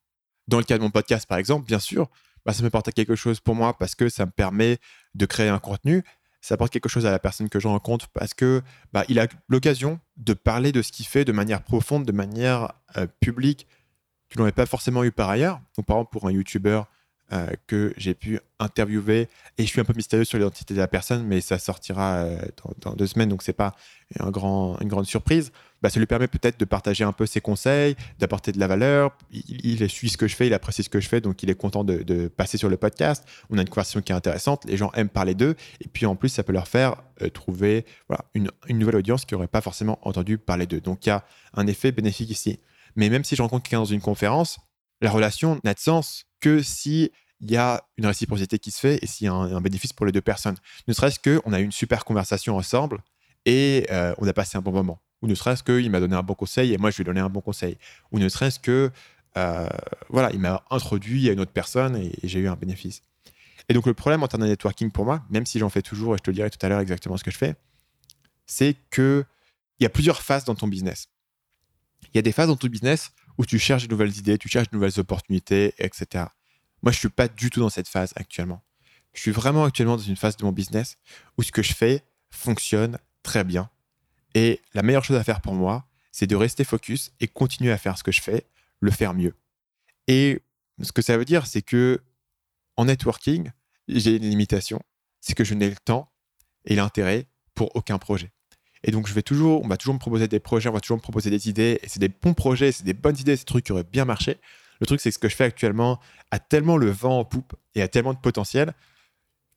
[0.48, 2.10] Dans le cas de mon podcast, par exemple, bien sûr,
[2.46, 4.80] bah, ça m'apporte quelque chose pour moi parce que ça me permet
[5.16, 6.04] de créer un contenu.
[6.42, 8.62] Ça apporte quelque chose à la personne que je rencontre parce que
[8.94, 12.74] bah, il a l'occasion de parler de ce qu'il fait de manière profonde, de manière
[12.98, 13.68] euh, publique.
[14.30, 15.60] Tu n'en pas forcément eu par ailleurs.
[15.78, 16.82] Donc, par exemple, pour un YouTuber
[17.32, 20.88] euh, que j'ai pu interviewer, et je suis un peu mystérieux sur l'identité de la
[20.88, 22.40] personne, mais ça sortira euh,
[22.82, 23.76] dans, deux semaines, donc c'est pas
[24.20, 28.52] une grande surprise bah, ça lui permet peut-être de partager un peu ses conseils, d'apporter
[28.52, 29.18] de la valeur.
[29.32, 31.56] Il, suit ce que je fais, il apprécie ce que je fais, donc il est
[31.56, 33.26] content de, passer sur le podcast.
[33.50, 36.16] On a une conversation qui est intéressante, les gens aiment parler d'eux, et puis en
[36.16, 40.00] plus, ça peut leur faire euh, trouver voilà, une, nouvelle audience qui n'aurait pas forcément
[40.02, 40.82] entendu parler d'eux.
[40.82, 42.60] Donc il y a un effet bénéfique ici.
[42.96, 44.60] Mais même si je rencontre quelqu'un dans une conférence,
[45.02, 49.00] la relation n'a de sens que si il y a une réciprocité qui se fait
[49.02, 50.58] et s'il y a un, bénéfice pour les deux personnes.
[50.90, 52.98] Ne serait-ce qu'on a eu une super conversation ensemble
[53.46, 56.24] et euh, on a passé un bon moment ou ne serait-ce qu'il m'a donné un
[56.24, 57.78] bon conseil et moi je lui ai donné un bon conseil,
[58.12, 58.92] ou ne serait-ce que
[59.38, 59.70] euh,
[60.10, 63.04] voilà, il m'a introduit à une autre personne et, j'ai eu un bénéfice.
[63.68, 66.16] Et donc le problème en termes de networking pour moi, même si j'en fais toujours
[66.16, 67.56] et je te dirai tout à l'heure exactement ce que je fais,
[68.46, 69.24] c'est que
[69.80, 71.08] il y a plusieurs phases dans ton business.
[72.14, 74.50] Il y a des phases dans ton business où tu cherches de nouvelles idées, tu
[74.50, 76.26] cherches de nouvelles opportunités, etc.
[76.82, 78.62] Moi, je suis pas du tout dans cette phase actuellement.
[79.14, 80.98] Je suis vraiment actuellement dans une phase de mon business
[81.38, 83.70] où ce que je fais fonctionne très bien
[84.36, 87.78] et la meilleure chose à faire pour moi, c'est de rester focus et continuer à
[87.78, 88.46] faire ce que je fais,
[88.80, 89.36] le faire mieux.
[90.08, 90.42] Et
[90.82, 92.02] ce que ça veut dire, c'est que
[92.78, 93.52] en networking,
[93.88, 94.82] j'ai une limitation,
[95.20, 96.12] c'est que je n'ai le temps
[96.66, 98.32] et l'intérêt pour aucun projet.
[98.84, 100.98] Et donc, je vais toujours, on va toujours me proposer des projets, on va toujours
[100.98, 103.46] me proposer des idées, et c'est des bons projets, c'est des bonnes idées, c'est des
[103.46, 104.38] trucs qui auraient bien marché.
[104.80, 106.00] Le truc, c'est que ce que je fais actuellement
[106.32, 108.74] a tellement le vent en poupe et a tellement de potentiel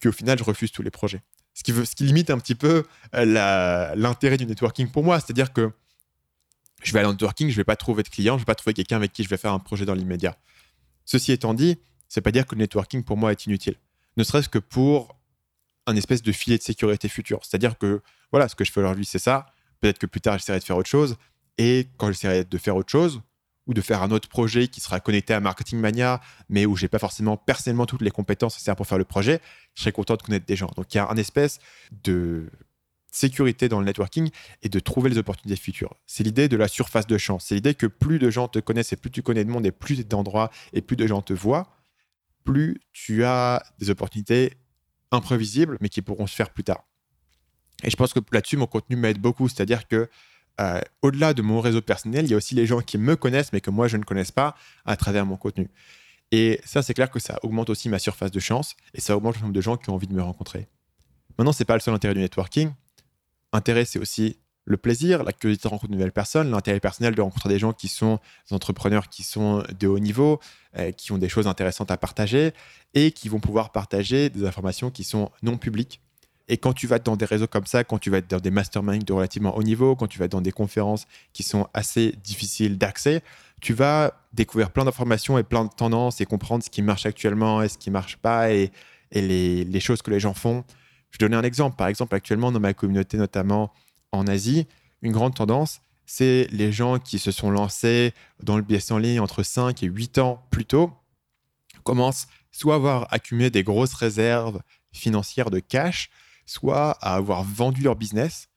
[0.03, 1.23] qu'au final, je refuse tous les projets.
[1.55, 5.21] Ce qui, limite un petit peu euh, l'intérêt du networking pour moi.
[5.21, 5.71] C'est-à-dire que
[6.83, 8.55] je vais à networking, je ne vais pas trouver de client, je ne vais pas
[8.55, 10.37] trouver quelqu'un avec qui je vais faire un projet dans l'immédiat.
[11.05, 13.77] Ceci étant dit, c'est pas dire que le networking pour moi est inutile.
[14.17, 15.17] Ne serait-ce que pour
[15.87, 17.41] un espèce de filet de sécurité futur.
[17.45, 19.47] C'est-à-dire que voilà, ce que je fais aujourd'hui, c'est ça.
[19.81, 21.17] Peut-être que plus tard, j'essaierai de faire autre chose.
[21.59, 23.21] Et quand j'essaierai de faire autre chose,
[23.67, 26.89] ou de faire un autre projet qui sera connecté à Marketing Mania, mais où j'ai
[26.89, 29.41] pas forcément personnellement toutes les compétences nécessaires pour faire le projet,
[29.75, 30.71] je serais content de connaître des gens.
[30.77, 31.61] Donc il y a un espèce
[32.03, 32.51] de
[33.13, 34.31] sécurité dans le networking
[34.63, 35.95] et de trouver les opportunités futures.
[36.07, 37.47] C'est l'idée de la surface de chance.
[37.47, 39.73] C'est l'idée que plus de gens te connaissent et plus tu connais de monde et
[39.73, 41.77] plus d'endroits et plus de gens te voient,
[42.45, 44.55] plus tu as des opportunités
[45.13, 46.85] imprévisibles mais qui pourront se faire plus tard.
[47.85, 49.49] Et je pense que là-dessus, mon contenu m'aide beaucoup.
[49.49, 50.09] C'est-à-dire que
[50.61, 53.53] euh, au-delà de mon réseau personnel, il y a aussi les gens qui me connaissent,
[53.53, 55.69] mais que moi, je ne connaisse pas à travers mon contenu.
[56.31, 59.37] Et ça, c'est clair que ça augmente aussi ma surface de chance et ça augmente
[59.37, 60.69] le nombre de gens qui ont envie de me rencontrer.
[61.39, 62.73] Maintenant, ce n'est pas le seul intérêt du networking.
[63.53, 67.21] Intérêt, c'est aussi le plaisir, la curiosité de rencontrer de nouvelles personnes, l'intérêt personnel de
[67.21, 70.41] rencontrer des gens qui sont des entrepreneurs qui sont de haut niveau,
[70.79, 72.53] euh, qui ont des choses intéressantes à partager
[72.95, 76.01] et qui vont pouvoir partager des informations qui sont non publiques
[76.49, 79.05] et quand tu vas dans des réseaux comme ça, quand tu vas dans des masterminds
[79.05, 83.23] de relativement haut niveau, quand tu vas dans des conférences qui sont assez difficiles d'accès,
[83.61, 87.63] tu vas découvrir plein d'informations et plein de tendances et comprendre ce qui marche actuellement
[87.63, 88.71] et ce qui marche pas et,
[89.13, 90.65] les, choses que les gens font.
[91.11, 91.77] Je vais donner un exemple.
[91.77, 93.73] Par exemple, actuellement, dans ma communauté, notamment
[94.13, 94.67] en Asie,
[95.01, 99.21] une grande tendance, c'est les gens qui se sont lancés dans le business en ligne
[99.21, 100.93] entre 5 et 8 ans plus tôt,
[101.85, 104.61] commencent soit à avoir accumulé des grosses réserves
[104.93, 106.11] financières de cash,
[106.45, 108.49] soit à avoir vendu leur business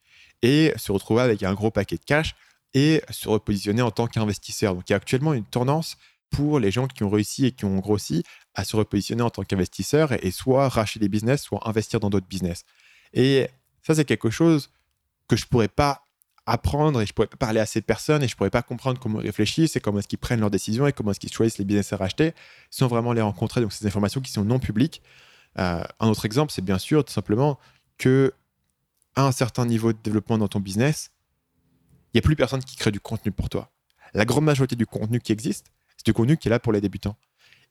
[0.42, 2.36] et se retrouver avec un gros paquet de cash
[2.74, 4.76] et se repositionner en tant qu'investisseur.
[4.76, 5.98] Donc il y a actuellement une tendance
[6.30, 9.44] pour les gens qui ont réussi et qui ont grossi à se repositionner en tant
[9.44, 12.66] qu'investisseur et, soit racheter des business, soit investir dans d'autres business.
[13.14, 13.48] Et
[13.82, 14.70] ça, c'est quelque chose
[15.28, 16.04] que je pourrais pas
[16.46, 19.20] apprendre et je pourrais pas parler à ces personnes et je pourrais pas comprendre comment
[19.20, 21.66] ils réfléchissent et comment est-ce qu'ils prennent leurs décisions et comment est-ce qu'ils choisissent les
[21.66, 22.34] business à racheter
[22.70, 23.62] sans vraiment les rencontrer.
[23.62, 25.02] Donc, ces informations qui sont non publiques.
[25.58, 27.60] Euh, un autre exemple, c'est bien sûr tout simplement
[27.98, 28.34] que
[29.16, 31.12] à un certain niveau de développement dans ton business,
[32.14, 33.72] il n'y a plus personne qui crée du contenu pour toi.
[34.14, 36.82] La grande majorité du contenu qui existe, c'est du contenu qui est là pour les
[36.82, 37.18] débutants.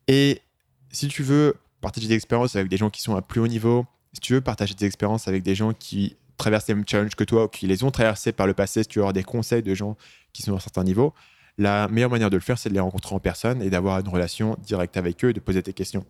[0.08, 0.42] Et
[0.90, 3.86] si tu veux partager des expériences avec des gens qui sont à plus haut niveau,
[4.12, 7.24] si tu veux partager des expériences avec des gens qui traversent les mêmes challenges que
[7.24, 9.74] toi ou qui les ont traversés par le passé, si tu veux des conseils de
[9.74, 9.96] gens
[10.32, 11.14] qui sont à un certain niveau,
[11.58, 14.08] la meilleure manière de le faire, c'est de les rencontrer en personne et d'avoir une
[14.08, 16.04] relation directe avec eux et de poser tes questions.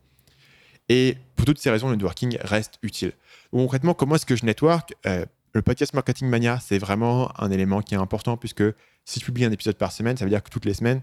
[0.88, 3.12] Et pour toutes ces raisons, le networking reste utile.
[3.50, 4.94] concrètement, comment est-ce que je network?
[5.06, 8.64] Euh, Le podcast Marketing Mania, c'est vraiment un élément qui est important puisque
[9.04, 11.00] si je publie un épisode par semaine, ça veut dire que toutes les semaines,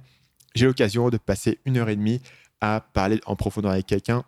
[0.55, 2.21] j'ai l'occasion de passer une heure et demie
[2.59, 4.23] à parler en profondeur avec quelqu'un,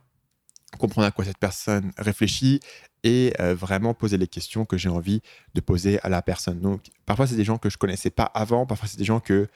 [0.77, 2.59] comprendre à quoi cette personne réfléchit
[3.03, 5.21] et euh, vraiment poser les questions que j'ai envie
[5.53, 6.59] de poser à la personne.
[6.59, 9.47] Donc, parfois, c'est des gens que je connaissais pas avant, parfois, c'est des gens que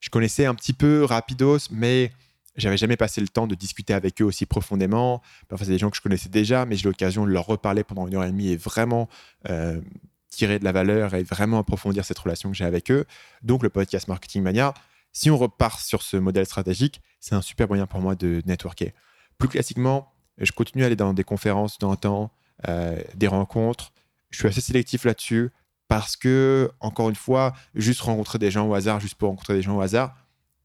[0.00, 2.12] je connaissais un petit peu rapidos, mais
[2.56, 5.22] j'avais jamais passé le temps de discuter avec eux aussi profondément.
[5.48, 8.06] Parfois, c'est des gens que je connaissais déjà, mais j'ai l'occasion de leur reparler pendant
[8.06, 9.08] une heure et demie et vraiment
[9.48, 9.80] euh,
[10.28, 13.06] tirer de la valeur et vraiment approfondir cette relation que j'ai avec eux.
[13.42, 14.72] Donc, le podcast Marketing Mania,
[15.12, 18.92] si on repart sur ce modèle stratégique, c'est un super moyen pour moi de networker.
[19.38, 22.30] Plus classiquement, je continue à aller dans des conférences dans temps,
[22.68, 23.92] euh, des rencontres.
[24.30, 25.50] Je suis assez sélectif là-dessus
[25.88, 29.62] parce que, encore une fois, juste rencontrer des gens au hasard, juste pour rencontrer des
[29.62, 30.16] gens au hasard,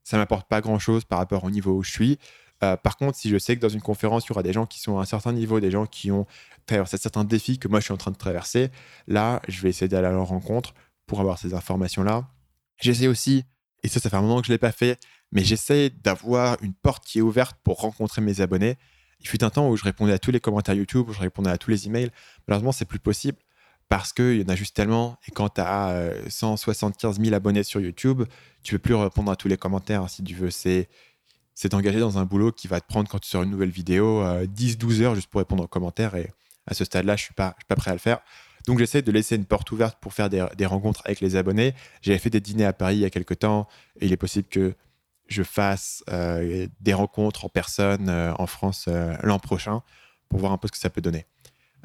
[0.03, 2.19] ça m'apporte pas grand-chose par rapport au niveau où je suis.
[2.63, 4.65] Euh, par contre, si je sais que dans une conférence, il y aura des gens
[4.65, 6.25] qui sont à un certain niveau, des gens qui ont
[6.65, 8.69] traversé certains défis que moi je suis en train de traverser,
[9.08, 10.73] là, je vais essayer d'aller à leur rencontre
[11.05, 12.27] pour avoir ces informations-là.
[12.82, 13.45] J'essaie aussi,
[13.84, 14.99] et ça, ça fait un moment que je ne l'ai pas fait,
[15.32, 18.77] mais j'essaie d'avoir une porte qui est ouverte pour rencontrer mes abonnés.
[19.19, 21.49] Il fut un temps où je répondais à tous les commentaires YouTube, où je répondais
[21.49, 22.12] à tous les emails.
[22.47, 23.38] Malheureusement, c'est plus possible
[23.89, 25.17] parce qu'il y en a juste tellement.
[25.27, 28.23] Et quand tu as 175 000 abonnés sur YouTube,
[28.63, 30.51] tu peux plus répondre à tous les commentaires si tu veux.
[30.51, 30.88] C'est
[31.60, 34.23] c'est t'engager dans un boulot qui va te prendre quand tu sors une nouvelle vidéo
[34.23, 36.15] 10-12 euh, heures juste pour répondre aux commentaires.
[36.15, 36.32] Et
[36.65, 38.19] à ce stade-là, je ne suis, pas, suis pas prêt à le faire.
[38.65, 41.73] Donc j'essaie de laisser une porte ouverte pour faire des, des rencontres avec les abonnés.
[42.01, 43.67] J'avais fait des dîners à Paris il y a quelques temps
[43.99, 44.73] et il est possible que
[45.29, 48.89] je fasse euh, des rencontres en personne euh, en France
[49.23, 49.81] l'an prochain
[50.27, 51.25] pour voir un peu ce que ça peut donner.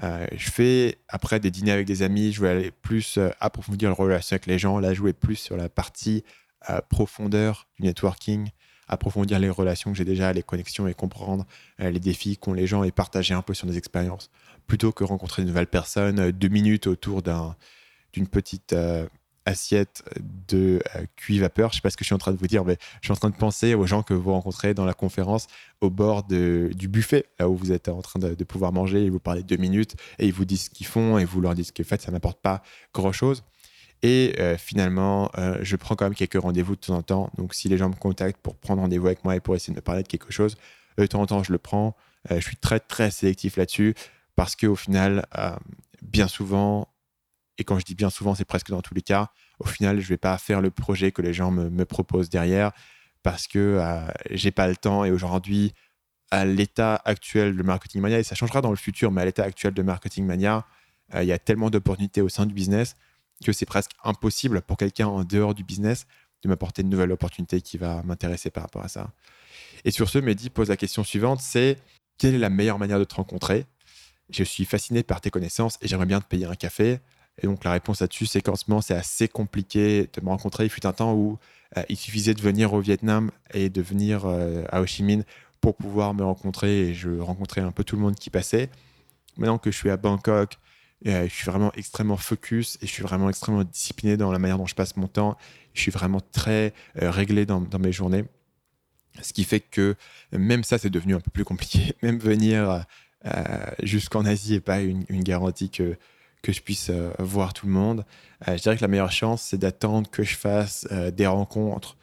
[0.03, 3.91] Euh, je fais après des dîners avec des amis, je vais aller plus euh, approfondir
[3.91, 6.25] la relation avec les gens, là jouer plus sur la partie
[6.69, 8.51] euh, profondeur du networking,
[8.89, 11.47] approfondir les relations que j'ai déjà, les connexions et comprendre
[11.79, 14.31] les défis qu'ont les gens et partager un peu sur des expériences,
[14.67, 18.75] plutôt que rencontrer de nouvelles personnes deux minutes autour d'une petite
[19.47, 20.05] assiette
[20.49, 20.83] de
[21.17, 21.71] cuit vapeur.
[21.71, 23.13] Je sais pas ce que je suis en train de vous dire, mais je suis
[23.13, 25.47] en train de penser aux gens que vous rencontrez dans la conférence
[25.81, 29.21] au bord du buffet, là où vous êtes en train de, pouvoir manger, et vous
[29.21, 31.83] parlez deux minutes, et ils vous disent ce qu'ils font, et vous leur dites que
[31.83, 33.45] fait, ça n'apporte pas grand-chose.
[34.03, 35.31] Et finalement,
[35.63, 37.31] je prends quand même quelques rendez-vous de temps en temps.
[37.39, 39.79] Donc, si les gens me contactent pour prendre rendez-vous avec moi et pour essayer de
[39.79, 40.57] me parler de quelque chose,
[40.99, 41.97] de temps en temps, je le prends.
[42.31, 43.95] je suis très, très sélectif là-dessus
[44.37, 45.27] parce qu'au final,
[46.03, 46.89] bien souvent,
[47.59, 50.09] et quand je dis bien souvent, c'est presque dans tous les cas, au final, je
[50.09, 52.73] vais pas faire le projet que les gens me, proposent derrière
[53.23, 55.05] parce que euh, j'ai pas le temps.
[55.05, 55.73] Et aujourd'hui,
[56.31, 59.45] à l'état actuel de Marketing Mania, et ça changera dans le futur, mais à l'état
[59.45, 60.67] actuel de Marketing Mania,
[61.15, 62.97] euh, il y a tellement d'opportunités au sein du business
[63.45, 66.07] que c'est presque impossible pour quelqu'un en dehors du business
[66.43, 69.11] de m'apporter une nouvelle opportunité qui va m'intéresser par rapport à ça.
[69.85, 71.79] Et sur ce, Mehdi pose la question suivante, c'est
[72.19, 73.67] quelle est la meilleure manière de te rencontrer?
[74.31, 77.01] Je suis fasciné par tes connaissances et j'aimerais bien te payer un café.
[77.43, 80.65] Et donc la réponse là-dessus, c'est qu'en ce moment, c'est assez compliqué de me rencontrer.
[80.65, 81.39] Il fut un temps où
[81.77, 85.25] euh, il suffisait de venir au Vietnam et de venir euh, à Ho Chi Minh
[85.61, 88.71] pour pouvoir me rencontrer et je rencontrais un peu tout le monde qui passait.
[89.37, 90.59] Maintenant que je suis à Bangkok,
[91.07, 94.59] euh, je suis vraiment extrêmement focus et je suis vraiment extrêmement discipliné dans la manière
[94.59, 95.37] dont je passe mon temps.
[95.73, 98.25] Je suis vraiment très réglé dans, mes journées.
[99.21, 99.97] Ce qui fait que
[100.31, 101.95] même ça, c'est devenu un peu plus compliqué.
[102.03, 102.85] Même venir
[103.83, 105.97] jusqu'en Asie n'est pas une, une garantie que
[106.45, 108.05] que je puisse euh, voir tout le monde.
[108.47, 111.97] Euh, je dirais que la meilleure chance, c'est d'attendre que je fasse euh, des rencontres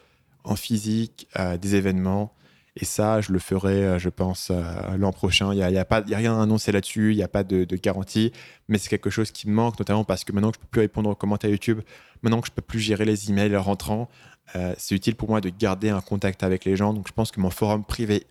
[0.44, 1.28] en physique,
[1.62, 2.34] des événements.
[2.76, 4.52] Et ça, je le ferai, je pense,
[4.98, 5.54] l'an prochain.
[5.54, 7.64] Il n'y a, y a, a, rien à annoncer là-dessus, il n'y a pas de,
[7.76, 8.32] garantie,
[8.68, 10.72] mais c'est quelque chose qui me manque, notamment parce que maintenant que je ne peux
[10.72, 11.82] plus répondre aux commentaires YouTube,
[12.24, 14.10] maintenant que je ne peux plus gérer les emails rentrant,
[14.80, 16.96] c'est utile pour moi de garder un contact avec les gens.
[16.96, 18.26] Donc je pense que mon forum privé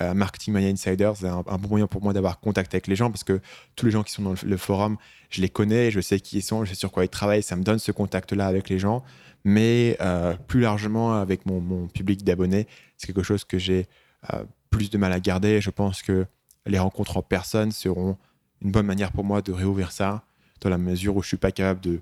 [0.00, 3.10] euh, Marketing Mania Insider, c'est un, bon moyen pour moi d'avoir contact avec les gens
[3.10, 3.40] parce que
[3.76, 4.96] tous les gens qui sont dans le, forum,
[5.28, 7.56] je les connais, je sais qui ils sont, je sais sur quoi ils travaillent, ça
[7.56, 9.04] me donne ce contact-là avec les gens.
[9.44, 13.86] Mais euh, plus largement, avec mon, public d'abonnés, c'est quelque chose que j'ai
[14.32, 15.60] euh, plus de mal à garder.
[15.60, 16.26] Je pense que
[16.64, 18.16] les rencontres en personne seront
[18.62, 20.24] une bonne manière pour moi de réouvrir ça,
[20.60, 22.00] dans la mesure où je suis pas capable de,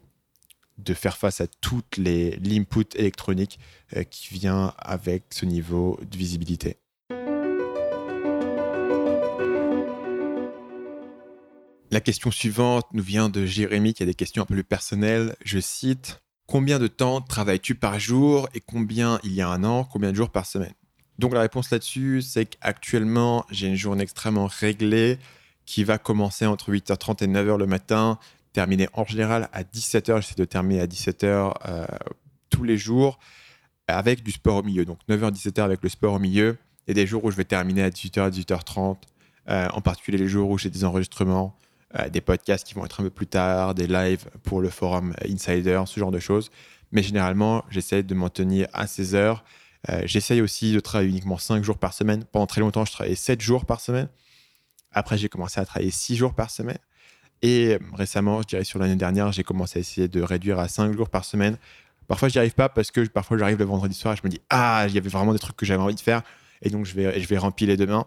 [0.78, 3.58] de faire face à toutes les l'input électronique
[4.10, 6.76] qui vient avec ce niveau de visibilité.
[11.92, 15.34] La question suivante nous vient de Jérémy qui a des questions un peu plus personnelles.
[15.44, 19.82] Je cite Combien de temps travailles-tu par jour et combien il y a un an,
[19.82, 20.72] combien de jours par semaine?
[21.18, 25.18] Donc la réponse là-dessus, c'est qu'actuellement, j'ai une journée extrêmement réglée
[25.66, 28.20] qui va commencer entre 8h30 et 9h le matin,
[28.52, 30.22] terminer en général à 17h.
[30.22, 31.86] J'essaie de terminer à 17h euh,
[32.50, 33.18] tous les jours
[33.88, 34.84] avec du sport au milieu.
[34.84, 36.56] Donc 9h-17h avec le sport au milieu.
[36.86, 38.96] Et des jours où je vais terminer à 18h, à 18h30,
[39.48, 41.66] euh, en particulier les jours où j'ai des enregistrements euh,
[42.12, 45.82] des podcasts qui vont être un peu plus tard, des lives pour le forum Insider,
[45.86, 46.50] ce genre de choses.
[46.92, 49.44] Mais généralement, j'essaie de m'en tenir à ces heures.
[49.88, 52.24] Euh, j'essaye aussi de travailler uniquement 5 jours par semaine.
[52.24, 54.08] Pendant très longtemps, je travaillais 7 jours par semaine.
[54.92, 56.78] Après, j'ai commencé à travailler 6 jours par semaine.
[57.42, 60.94] Et récemment, je dirais sur l'année dernière, j'ai commencé à essayer de réduire à 5
[60.94, 61.56] jours par semaine.
[62.06, 64.28] Parfois, je n'y arrive pas parce que parfois, j'arrive le vendredi soir et je me
[64.28, 66.22] dis Ah, il y avait vraiment des trucs que j'avais envie de faire.
[66.60, 68.04] Et donc, je vais, je vais remplir demain.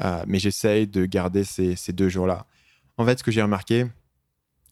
[0.00, 2.46] Euh, mais j'essaye de garder ces, ces deux jours-là.
[2.98, 3.86] En fait, ce que j'ai remarqué,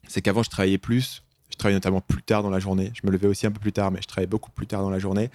[0.08, 1.22] c'est qu'avant, je travaillais plus.
[1.48, 2.92] Je travaillais notamment plus tard dans la journée.
[2.94, 4.90] Je me levais aussi un peu plus tard, mais je travaillais beaucoup plus tard dans
[4.90, 5.30] la journée.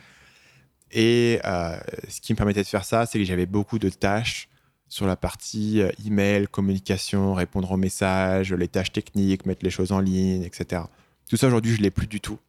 [0.92, 1.78] Et euh,
[2.10, 4.50] ce qui me permettait de faire ça, c'est que j'avais beaucoup de tâches
[4.90, 9.94] sur la partie euh, email, communication, répondre aux messages, les tâches techniques, mettre les choses
[9.94, 10.84] en ligne, etc.
[11.30, 12.40] Tout ça, aujourd'hui, je l'ai plus du tout.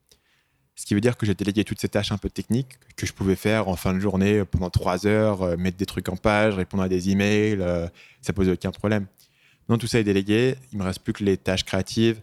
[0.75, 3.13] Ce qui veut dire que j'ai délégué toutes ces tâches un peu techniques que je
[3.13, 6.57] pouvais faire en fin de journée pendant trois heures, euh, mettre des trucs en page,
[6.57, 7.65] répondre à des emails,
[8.23, 9.07] ça posait aucun problème.
[9.69, 10.57] Non, tout ça est délégué.
[10.73, 12.21] Il me reste plus que les tâches créatives.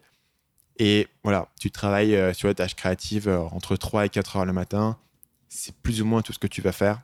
[0.80, 4.45] Et voilà, tu travailles euh, sur les tâches créatives euh, entre 3 et 4 heures
[4.45, 4.97] le matin.
[5.49, 7.02] C'est plus ou moins tout ce que tu vas faire.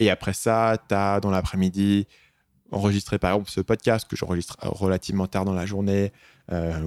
[0.00, 2.06] Et après ça, tu as dans l'après-midi
[2.72, 6.12] enregistré par exemple ce podcast que j'enregistre euh, relativement tard dans la journée,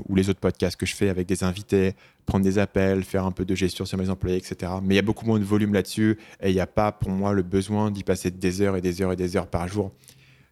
[0.08, 1.94] ou les autres podcasts que je fais avec des invités,
[2.26, 4.72] prendre des appels, faire un peu de gestion sur mes employés, etc.
[4.82, 7.10] Mais il y a beaucoup moins de volume là-dessus et il n'y a pas pour
[7.10, 9.92] moi le besoin d'y passer des heures et des heures et des heures par jour.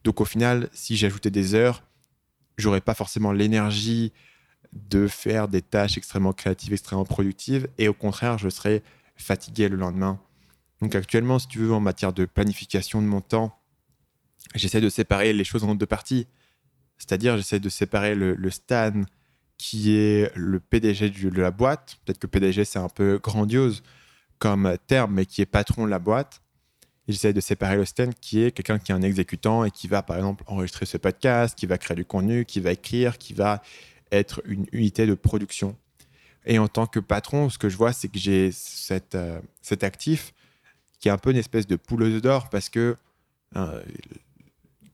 [0.03, 1.83] Donc au final, si j'ajoutais des heures,
[2.57, 4.11] j'aurais pas forcément l'énergie
[4.73, 8.83] de faire des tâches extrêmement créatives, extrêmement productives, et au contraire, je serais
[9.15, 10.19] fatigué le lendemain.
[10.81, 13.57] Donc actuellement, si tu veux, en matière de planification de mon temps,
[14.55, 16.27] j'essaie de séparer les choses en deux parties.
[16.97, 19.03] C'est-à-dire, j'essaie de séparer le, Stan
[19.57, 21.97] qui est le PDG de la boîte.
[22.05, 23.83] Peut-être que PDG, c'est un peu grandiose
[24.39, 26.41] comme terme, mais qui est patron de la boîte
[27.07, 30.01] j'essaie de séparer le stand qui est quelqu'un qui est un exécutant et qui va,
[30.03, 33.61] par exemple, enregistrer ce podcast, qui va créer du contenu, qui va écrire, qui va
[34.11, 35.75] être une unité de production.
[36.45, 38.51] Et en tant que patron, ce que je vois, c'est que j'ai
[38.91, 40.33] euh, cet actif
[40.99, 42.95] qui est un peu une espèce de poule d'or parce que
[43.55, 43.83] euh,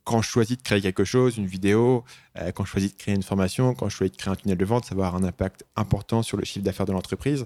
[0.04, 2.04] quand je choisis de créer quelque chose, une vidéo,
[2.38, 4.58] euh, quand je choisis de créer une formation, quand je choisis de créer un tunnel
[4.58, 7.46] de vente, ça va avoir un impact important sur le chiffre d'affaires de l'entreprise.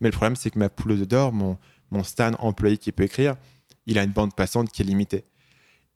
[0.00, 1.58] Mais le problème, c'est que ma poule d'or, mon,
[1.90, 2.02] mon
[2.38, 3.36] employé qui peut écrire,
[3.86, 5.24] il a une bande passante qui est limitée.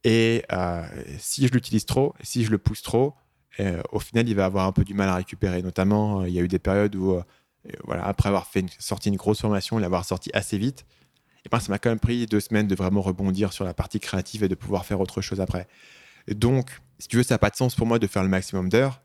[0.04, 0.82] Et euh,
[1.18, 3.14] si je l'utilise trop, si je le pousse trop,
[3.92, 5.60] au final, il va avoir un peu du mal à récupérer.
[5.60, 7.20] Notamment, il y a eu des périodes où,
[7.84, 10.86] voilà, après avoir fait une, sorti une grosse formation, l'avoir sorti assez vite,
[11.44, 14.00] et ben, ça m'a quand même pris deux semaines de vraiment rebondir sur la partie
[14.00, 15.66] créative et de pouvoir faire autre chose après.
[16.28, 18.68] donc, si tu veux, ça n'a pas de sens pour moi de faire le maximum
[18.68, 19.00] d'heures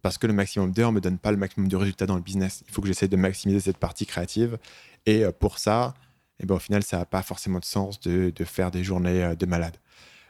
[0.00, 2.22] parce que le maximum d'heures ne me donne pas le maximum de résultats dans le
[2.22, 2.62] business.
[2.68, 4.58] Il faut que j'essaie de maximiser cette partie créative.
[5.06, 5.94] Et euh, pour ça,
[6.42, 9.34] et ben, au final, ça n'a pas forcément de sens de, faire des journées euh,
[9.34, 9.76] de malade.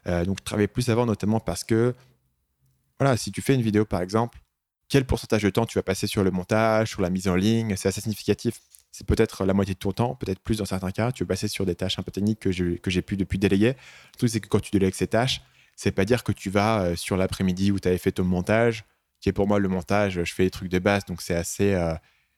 [0.07, 1.95] Euh, donc, je travaille plus avant, notamment parce que,
[2.99, 4.39] voilà, si tu fais une vidéo, par exemple,
[4.89, 7.75] quel pourcentage de temps tu vas passer sur le montage, sur la mise en ligne,
[7.77, 8.61] c'est assez significatif
[8.95, 11.13] c'est peut-être la moitié de ton temps, peut-être plus dans certains cas.
[11.13, 13.69] Tu veux passer sur des tâches un peu techniques que, j'ai pu depuis déléguer.
[13.69, 15.41] Le truc, c'est que quand tu délègues ces tâches,
[15.77, 18.85] c'est pas dire que tu vas euh, sur l'après-midi où tu avais fait ton montage,
[19.21, 21.75] qui est pour moi le montage, je fais les trucs de base, donc c'est assez,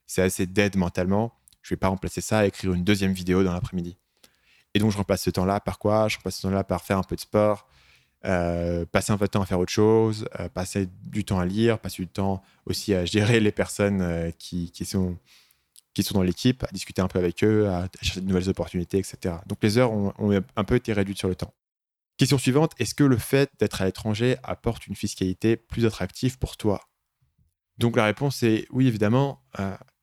[0.06, 1.32] c'est assez dead mentalement.
[1.64, 3.96] Je vais pas remplacer ça à écrire une deuxième vidéo dans l'après-midi.
[4.74, 6.08] Et donc, je remplace ce temps-là par quoi?
[6.08, 7.66] Je remplace ce temps-là par faire un peu de sport,
[8.26, 11.78] euh, passer un peu de temps à faire autre chose, passer du temps à lire,
[11.78, 15.16] passer du temps aussi à gérer les personnes qui, qui, sont
[15.94, 18.98] qui sont dans l'équipe, à discuter un peu avec eux, à, chercher de nouvelles opportunités,
[18.98, 19.36] etc.
[19.46, 20.12] Donc les heures ont,
[20.56, 21.54] un peu été réduites sur le temps.
[22.16, 26.56] Question suivante, est-ce que le fait d'être à l'étranger apporte une fiscalité plus attractive pour
[26.56, 26.80] toi?
[27.78, 29.42] Donc la réponse est oui, évidemment.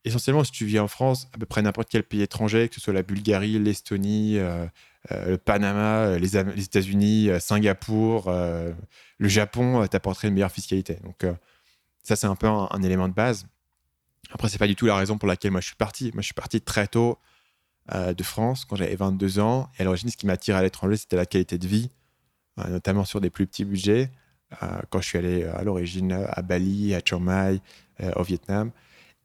[0.06, 2.76] Euh, essentiellement, si tu vis en France, à peu près n'importe quel pays étranger, que
[2.76, 4.66] ce soit la Bulgarie, l'Estonie, euh,
[5.12, 10.97] euh, le Panama, les, États-Unis, Singapour, le Japon, t'apporterait une meilleure fiscalité.
[11.04, 11.26] Donc
[12.04, 13.45] ça, c'est un peu un élément de base.
[14.34, 16.12] Après, c'est pas du tout la raison pour laquelle moi je suis parti.
[16.14, 17.18] Moi, je suis parti très tôt
[17.93, 19.70] euh, de France quand j'avais 22 ans.
[19.78, 21.89] Et à l'origine, ce qui m'attirait à l'étranger, c'était la qualité de vie,
[22.60, 24.12] euh, notamment sur des plus petits budgets.
[24.62, 27.60] Euh, quand je suis allé à l'origine à Bali, à Chiang Mai,
[28.16, 28.72] au Vietnam,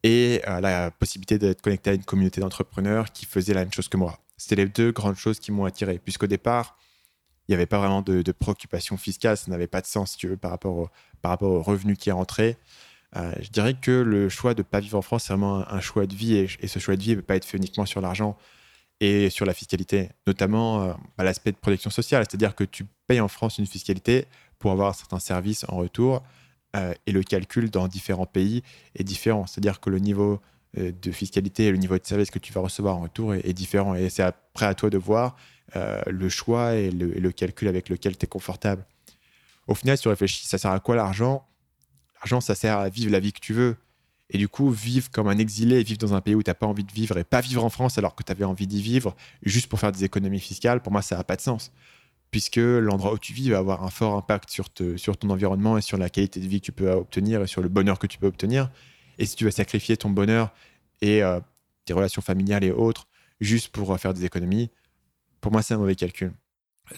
[0.03, 3.97] et la possibilité d'être connecté à une communauté d'entrepreneurs qui faisaient la même chose que
[3.97, 4.19] moi.
[4.37, 6.77] C'était les deux grandes choses qui m'ont attiré, puisqu'au départ,
[7.49, 10.29] il n'y avait pas vraiment de, préoccupation fiscale, ça n'avait pas de sens, si tu
[10.29, 10.89] veux, par rapport au,
[11.23, 12.59] par rapport aux revenus qui rentraient.
[13.17, 15.81] Euh, je dirais que le choix de ne pas vivre en France, c'est vraiment un,
[15.81, 16.35] choix de vie.
[16.35, 18.37] Et, ce choix de vie ne peut pas être fait uniquement sur l'argent
[19.01, 22.25] et sur la fiscalité, notamment euh, bah, l'aspect de protection sociale.
[22.29, 24.27] C'est-à-dire que tu payes en France une fiscalité
[24.59, 26.23] pour avoir certains services en retour.
[26.77, 28.63] Euh, et le calcul dans différents pays
[28.95, 29.47] est différent.
[29.47, 30.41] C'est-à-dire que le niveau
[30.77, 33.95] de fiscalité et le niveau de service que tu vas recevoir en retour est, différent.
[33.95, 35.35] Et c'est après à toi de voir
[35.75, 38.85] le choix et le, et le, calcul avec lequel tu es confortable.
[39.69, 41.47] Au final, si tu réfléchis, ça sert à quoi l'argent?
[42.17, 43.77] L'argent, ça sert à vivre la vie que tu veux.
[44.31, 46.67] Et du coup, vivre comme un exilé, vivre dans un pays où tu n'as pas
[46.67, 49.15] envie de vivre et pas vivre en France alors que tu avais envie d'y vivre
[49.43, 51.71] juste pour faire des économies fiscales, pour moi, ça n'a pas de sens.
[52.31, 55.97] Puisque l'endroit où tu vis va avoir un fort impact sur, ton environnement et sur
[55.97, 58.27] la qualité de vie que tu peux obtenir et sur le bonheur que tu peux
[58.27, 58.71] obtenir.
[59.19, 60.53] Et si tu vas sacrifier ton bonheur
[61.01, 61.41] et euh,
[61.85, 63.07] tes relations familiales et autres
[63.41, 64.71] juste pour euh, faire des économies,
[65.41, 66.33] pour moi, c'est un mauvais calcul.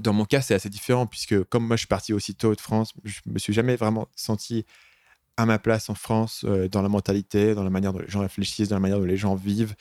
[0.00, 2.92] Dans mon cas, c'est assez différent puisque comme moi, je suis parti aussitôt de France,
[3.04, 4.64] je me suis jamais vraiment senti
[5.36, 8.20] à ma place en France, euh, dans la mentalité, dans la manière dont les gens
[8.20, 9.74] réfléchissent, dans la manière dont les gens vivent.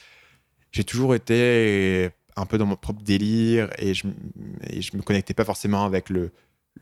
[0.71, 5.43] J'ai toujours été un peu dans mon propre délire et je, ne me connectais pas
[5.43, 6.31] forcément avec le,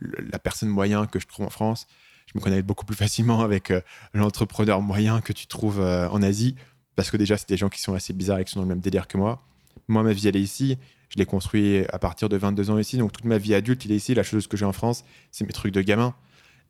[0.01, 1.87] la personne moyen que je trouve en France.
[2.27, 3.81] Je me connectais beaucoup plus facilement avec euh,
[4.13, 6.55] l'entrepreneur moyen que tu trouves euh, en Asie
[6.95, 8.69] parce que déjà, c'est des gens qui sont assez bizarres et qui sont dans le
[8.69, 9.43] même délire que moi.
[9.87, 10.77] Moi, ma vie, elle est ici.
[11.09, 12.97] Je l'ai construit à partir de 22 ans ici.
[12.97, 14.15] Donc, toute ma vie adulte, il est ici.
[14.15, 16.15] La chose que j'ai en France, c'est mes trucs de gamin.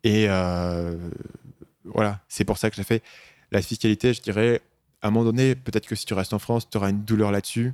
[0.04, 0.26] Et
[1.86, 3.04] voilà, c'est pour ça que j'ai fait
[3.52, 4.14] la fiscalité.
[4.14, 4.62] Je dirais,
[5.02, 7.32] à un moment donné, peut-être que si tu restes en France, tu auras une douleur
[7.32, 7.74] là-dessus,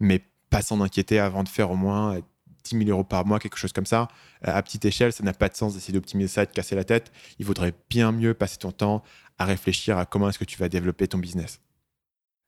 [0.00, 2.20] mais pas s'en inquiéter avant de faire au moins
[2.64, 4.08] 10 000 euros par mois, quelque chose comme ça.
[4.46, 6.74] Euh, à petite échelle, ça n'a pas de sens d'essayer d'optimiser ça et de casser
[6.74, 7.12] la tête.
[7.38, 9.02] Il vaudrait bien mieux passer ton temps
[9.38, 11.60] à réfléchir à comment est-ce que tu vas développer ton business.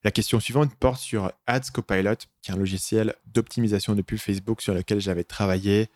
[0.05, 4.61] La question suivante porte sur Ads Copilot, qui est un logiciel d'optimisation de pub Facebook
[4.61, 5.89] sur lequel j'avais travaillé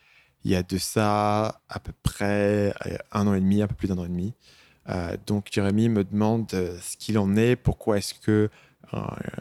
[0.44, 3.74] il y a de ça à peu près euh, un an et demi, un peu
[3.74, 4.32] plus d'un an et demi.
[4.88, 8.48] Euh, donc Jérémy me demande euh, ce qu'il en est, pourquoi est-ce que
[8.94, 9.00] euh,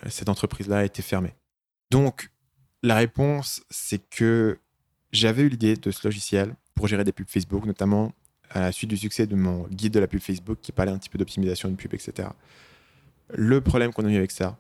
[0.09, 1.36] cette entreprise-là a été fermée.
[1.91, 2.32] Donc
[2.84, 4.59] la réponse, c'est que
[5.11, 8.11] j'avais eu l'idée de ce logiciel pour gérer des pubs Facebook, notamment
[8.51, 10.97] à la suite du succès de mon guide de la pub Facebook qui parlait un
[10.97, 12.30] petit peu d'optimisation de pub, etc.
[13.34, 14.57] Le problème qu'on a eu avec ça,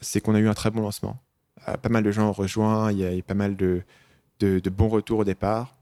[0.00, 1.18] c'est qu'on a eu un très bon lancement.
[1.64, 3.82] pas mal de gens ont rejoint, il y a eu pas mal de,
[4.40, 5.74] de, bons retours au départ,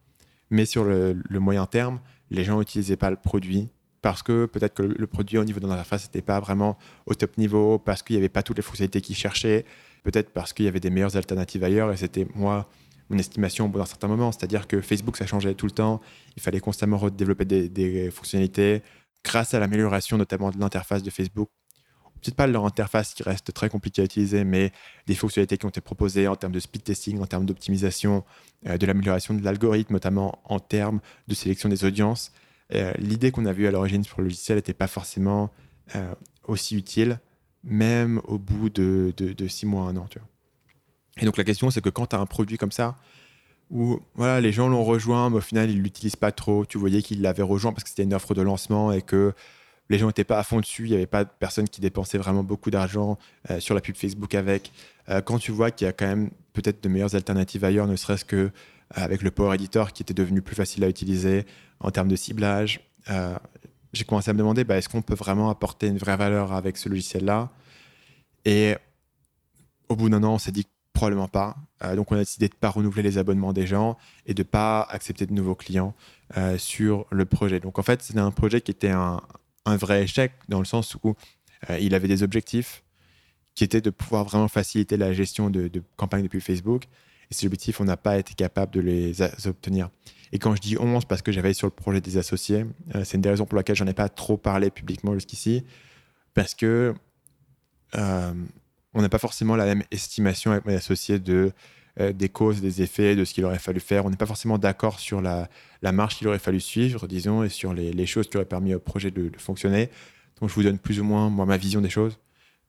[0.51, 2.01] mais sur le, le moyen terme,
[2.31, 3.69] les gens n'utilisaient pas le produit
[4.05, 7.39] parce que peut-être que le produit au niveau de l'interface n'était pas vraiment au top
[7.39, 9.65] niveau, parce qu'il n'y avait pas toutes les fonctionnalités qu'ils cherchaient,
[10.05, 12.69] peut-être parce qu'il y avait des meilleures alternatives ailleurs, et c'était moi,
[13.11, 14.31] mon estimation au bout d'un certain moment.
[14.31, 16.01] C'est-à-dire que Facebook, ça changeait tout le temps,
[16.37, 18.83] il fallait constamment redévelopper des, des fonctionnalités.
[19.25, 21.49] Grâce à l'amélioration notamment de l'interface de Facebook,
[22.25, 24.73] peut-être pas leur interface qui reste très compliquée à utiliser, mais
[25.07, 28.25] des fonctionnalités qui ont été proposées en termes de speed testing, en termes d'optimisation,
[28.67, 32.33] euh, de l'amélioration de l'algorithme, notamment en termes de sélection des audiences.
[32.75, 35.51] Euh, l'idée qu'on a vue à l'origine sur le logiciel n'était pas forcément
[35.95, 37.21] euh, aussi utile,
[37.65, 39.13] même au bout de,
[39.49, 40.07] six mois, un an.
[41.19, 42.97] Et donc la question, c'est que quand tu as un produit comme ça,
[43.71, 46.67] où voilà, les gens l'ont rejoint, mais au final, ils ne l'utilisent pas trop.
[46.67, 49.33] Tu voyais qu'ils l'avaient rejoint parce que c'était une offre de lancement et que
[49.91, 52.19] les gens n'étaient pas à fond dessus, il n'y avait pas de personnes qui dépensaient
[52.19, 53.19] vraiment beaucoup d'argent
[53.51, 54.73] euh, sur la pub Facebook avec.
[55.09, 57.97] Euh, quand tu vois qu'il y a quand même peut-être de meilleures alternatives ailleurs, ne
[57.97, 58.51] serait-ce que euh,
[58.91, 61.45] avec le Power Editor qui était devenu plus facile à utiliser
[61.81, 62.81] en termes de ciblage,
[63.95, 66.77] j'ai commencé à me demander bah, est-ce qu'on peut vraiment apporter une vraie valeur avec
[66.77, 67.51] ce logiciel-là?
[68.45, 68.77] Et
[69.89, 71.57] au bout d'un an, on s'est dit probablement pas.
[71.97, 74.47] donc on a décidé de ne pas renouveler les abonnements des gens et de ne
[74.47, 75.93] pas accepter de nouveaux clients
[76.57, 77.59] sur le projet.
[77.59, 79.21] Donc en fait, c'était un projet qui était un,
[79.67, 81.15] un vrai échec dans le sens où
[81.71, 82.83] euh, il avait des objectifs
[83.55, 86.85] qui étaient de pouvoir vraiment faciliter la gestion de, de campagnes depuis Facebook.
[87.31, 89.91] Et ces objectifs, on n'a pas été capable de les obtenir.
[90.35, 92.67] Et quand je dis 11, parce que j'avais sur le projet des associés,
[92.97, 95.65] euh, c'est une des raisons pour laquelle j'en ai pas trop parlé publiquement jusqu'ici,
[96.35, 96.93] parce que
[97.95, 98.33] euh,
[98.95, 101.53] on n'a pas forcément la même estimation avec mes associés de
[102.01, 104.07] euh, des causes, des effets, de ce qu'il aurait fallu faire.
[104.07, 105.49] On n'est pas forcément d'accord sur la,
[105.93, 109.13] marche qu'il aurait fallu suivre, disons, et sur les, choses qui auraient permis au projet
[109.13, 109.89] de, fonctionner.
[110.41, 112.19] Donc je vous donne plus ou moins moi, ma vision des choses,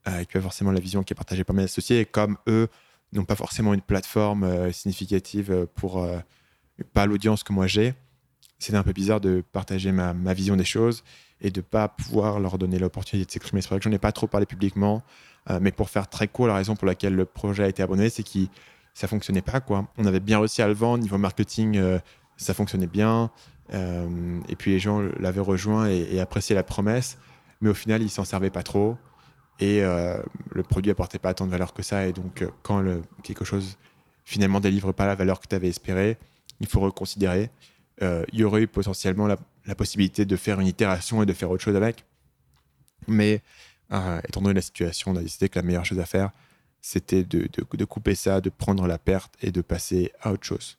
[0.05, 2.01] et puis forcément la vision qui est partagée par mes associés.
[2.01, 2.67] Et comme eux
[3.11, 6.05] n'ont pas forcément une plateforme significative pour
[6.83, 7.93] pas l'audience que moi j'ai,
[8.59, 11.03] c'est un peu bizarre de partager ma, vision des choses
[11.41, 13.61] et de pas pouvoir leur donner l'opportunité de s'exprimer.
[13.61, 15.03] C'est vrai que j'en ai pas trop parlé publiquement,
[15.61, 18.23] mais pour faire très court, la raison pour laquelle le projet a été abonné, c'est
[18.23, 18.49] qu'il
[18.95, 19.85] ça fonctionnait pas quoi.
[19.97, 21.99] On avait bien réussi à le vendre niveau marketing, euh,
[22.37, 23.29] ça fonctionnait bien.
[23.73, 27.17] Euh, et puis les gens l'avaient rejoint et, appréciaient la promesse,
[27.61, 28.97] mais au final ils s'en servaient pas trop
[29.59, 30.21] et euh,
[30.51, 32.07] le produit apportait pas tant de valeur que ça.
[32.07, 32.83] Et donc quand
[33.21, 33.77] quelque chose
[34.23, 36.17] finalement délivre pas la valeur que tu avais espéré,
[36.59, 37.49] il faut reconsidérer.
[38.01, 39.37] il y aurait eu potentiellement la,
[39.75, 42.05] possibilité de faire une itération et de faire autre chose avec,
[43.07, 43.41] mais
[43.89, 46.31] étant donné la situation, on a décidé que la meilleure chose à faire,
[46.81, 50.77] c'était de, couper ça, de prendre la perte et de passer à autre chose.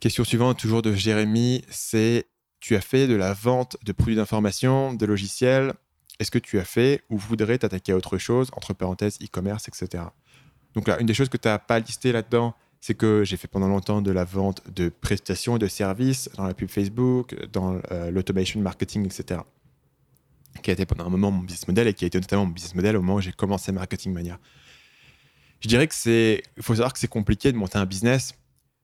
[0.00, 2.26] Question suivante, toujours de Jérémy, c'est
[2.60, 5.72] tu as fait de la vente de produits d'information, de logiciels.
[6.18, 10.04] Est-ce que tu as fait ou voudrais t'attaquer à autre chose, entre parenthèses, e-commerce, etc.
[10.74, 13.48] Donc là, une des choses que tu n'as pas listées là-dedans, c'est que j'ai fait
[13.48, 17.80] pendant longtemps de la vente de prestations et de services dans la pub Facebook, dans
[17.90, 19.40] euh, l'automation marketing, etc
[20.60, 22.52] qui a été pendant un moment mon business model et qui a été notamment mon
[22.52, 24.38] business model au moment où j'ai commencé Marketing Mania.
[25.60, 28.34] Je dirais que c'est, il faut savoir que c'est compliqué de monter un business,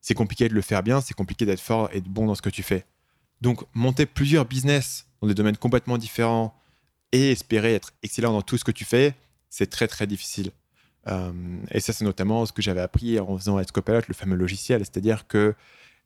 [0.00, 2.42] c'est compliqué de le faire bien, c'est compliqué d'être fort et de bon dans ce
[2.42, 2.84] que tu fais.
[3.40, 6.54] Donc monter plusieurs business dans des domaines complètement différents
[7.12, 9.14] et espérer être excellent dans tout ce que tu fais,
[9.50, 10.50] c'est très très difficile.
[11.08, 11.32] Euh,
[11.70, 14.80] et ça, c'est notamment ce que j'avais appris en faisant Escopilot, le fameux logiciel.
[14.80, 15.54] C'est-à-dire que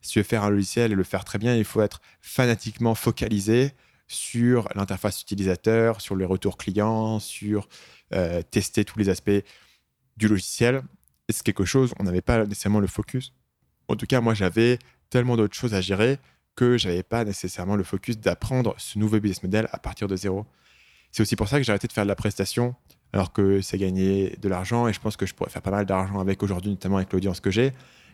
[0.01, 2.95] si tu veux faire un logiciel et le faire très bien, il faut être fanatiquement
[2.95, 3.71] focalisé
[4.07, 7.67] sur l'interface utilisateur, sur les retours clients, sur
[8.13, 9.31] euh, tester tous les aspects
[10.17, 10.83] du logiciel.
[11.29, 13.33] C'est quelque chose, on n'avait pas nécessairement le focus.
[13.87, 14.77] En tout cas, moi, j'avais
[15.09, 16.19] tellement d'autres choses à gérer
[16.55, 20.15] que je n'avais pas nécessairement le focus d'apprendre ce nouveau business model à partir de
[20.15, 20.45] zéro.
[21.11, 22.75] C'est aussi pour ça que j'ai arrêté de faire de la prestation,
[23.13, 25.85] alors que ça gagnait de l'argent et je pense que je pourrais faire pas mal
[25.85, 27.71] d'argent avec aujourd'hui, notamment avec l'audience que j'ai.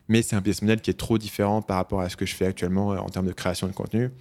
[0.09, 2.35] Mais c'est un business model qui est trop différent par rapport à ce que je
[2.35, 4.11] fais actuellement en termes de création de contenu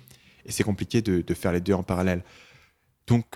[0.48, 2.24] et c'est compliqué de, faire les deux en parallèle.
[3.06, 3.26] Donc,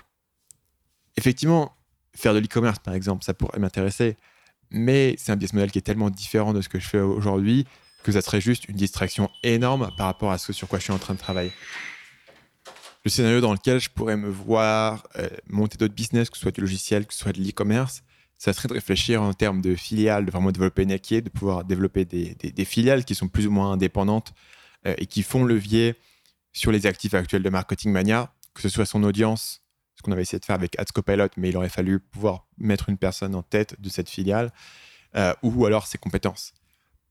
[1.15, 1.75] effectivement,
[2.15, 4.17] faire de l'e-commerce, par exemple, ça pourrait m'intéresser,
[4.71, 7.65] mais c'est un business model qui est tellement différent de ce que je fais aujourd'hui
[8.03, 10.93] que ça serait juste une distraction énorme par rapport à ce sur quoi je suis
[10.93, 11.53] en train de travailler.
[13.05, 16.51] Le scénario dans lequel je pourrais me voir euh, monter d'autres business, que ce soit
[16.51, 18.01] du logiciel, que ce soit de l'e-commerce,
[18.37, 22.05] ça serait de réfléchir en termes de filiales, de vraiment développer une de pouvoir développer
[22.05, 24.33] des, filiales qui sont plus ou moins indépendantes
[24.85, 25.95] euh, et qui font levier
[26.51, 29.61] sur les actifs actuels de Marketing Mania, que ce soit son audience,
[29.95, 32.97] ce qu'on avait essayé de faire avec AdsCopilot, mais il aurait fallu pouvoir mettre une
[32.97, 34.51] personne en tête de cette filiale,
[35.15, 36.53] euh, ou alors ses compétences.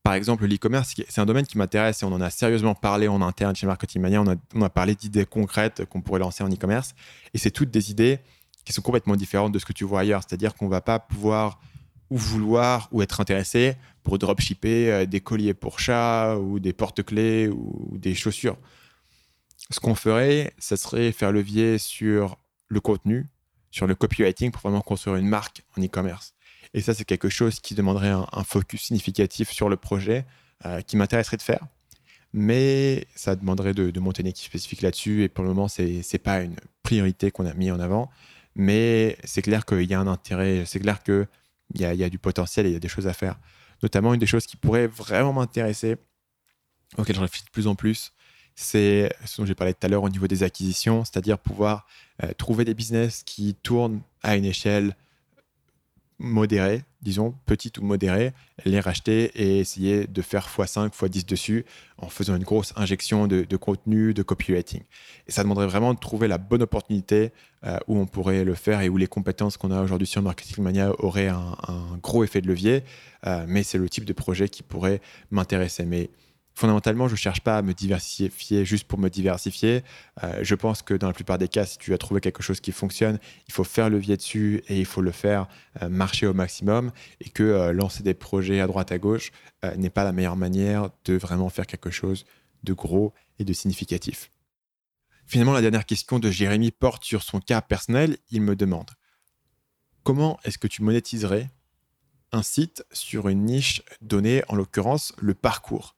[0.03, 3.23] Par exemple, l'e-commerce, c'est un domaine qui m'intéresse et on en a sérieusement parlé en
[3.23, 4.23] interne chez Marketing Mania.
[4.55, 6.95] On a, parlé d'idées concrètes qu'on pourrait lancer en e-commerce.
[7.35, 8.19] Et c'est toutes des idées
[8.65, 10.23] qui sont complètement différentes de ce que tu vois ailleurs.
[10.27, 11.61] C'est-à-dire qu'on ne va pas pouvoir
[12.11, 17.49] ou vouloir ou être intéressé pour dropshipper euh, des colliers pour chat ou des porte-clés
[17.49, 18.57] ou des chaussures
[19.73, 22.39] ce qu'on ferait, ça serait faire levier sur
[22.69, 23.27] le contenu,
[23.71, 26.35] sur le copywriting pour vraiment construire une marque en e-commerce.
[26.75, 30.25] Et ça, c'est quelque chose qui demanderait un, focus significatif sur le projet
[30.65, 31.67] euh, qui m'intéresserait de faire.
[32.33, 35.23] Mais ça demanderait de, monter une équipe spécifique là-dessus.
[35.23, 38.11] Et pour le moment, ce n'est pas une priorité qu'on a mis en avant.
[38.55, 41.27] Mais c'est clair qu'il y a un intérêt, c'est clair qu'il
[41.75, 43.39] y a, du potentiel et il y a des choses à faire.
[43.83, 45.97] Notamment, une des choses qui pourrait vraiment m'intéresser,
[46.97, 48.13] auxquelles je réfléchis de plus en plus,
[48.55, 51.87] c'est ce dont j'ai parlé tout à l'heure au niveau des acquisitions, c'est-à-dire pouvoir
[52.23, 54.95] euh, trouver des business qui tournent à une échelle
[56.23, 58.33] modérée, disons petite ou modérée,
[58.65, 61.67] les racheter et essayer de faire x5, x10 dessus
[61.99, 64.83] en faisant une grosse injection de, contenu, de copywriting.
[65.27, 67.33] Et ça demanderait vraiment de trouver la bonne opportunité
[67.65, 70.63] euh, où on pourrait le faire et où les compétences qu'on a aujourd'hui sur Marketing
[70.63, 71.57] Mania auraient un,
[72.03, 72.85] gros effet de levier.
[73.27, 75.01] Euh, mais c'est le type de projet qui pourrait
[75.31, 75.85] m'intéresser.
[75.85, 76.11] Mais
[76.55, 79.83] fondamentalement, je ne cherche pas à me diversifier juste pour me diversifier.
[80.23, 82.61] Euh, je pense que dans la plupart des cas, si tu as trouvé quelque chose
[82.61, 85.49] qui fonctionne, il faut faire levier dessus et il faut le faire
[85.83, 89.33] euh, marcher au maximum et que euh, lancer des projets à droite à gauche
[89.77, 92.25] n'est pas la meilleure manière de vraiment faire quelque chose
[92.65, 94.31] de gros et de significatif.
[95.25, 98.17] Finalement, la dernière question de Jérémy porte sur son cas personnel.
[98.31, 98.91] Il me demande
[100.03, 101.49] comment est-ce que tu monétiserais
[102.33, 105.95] un site sur une niche donnée, en l'occurrence le parcours?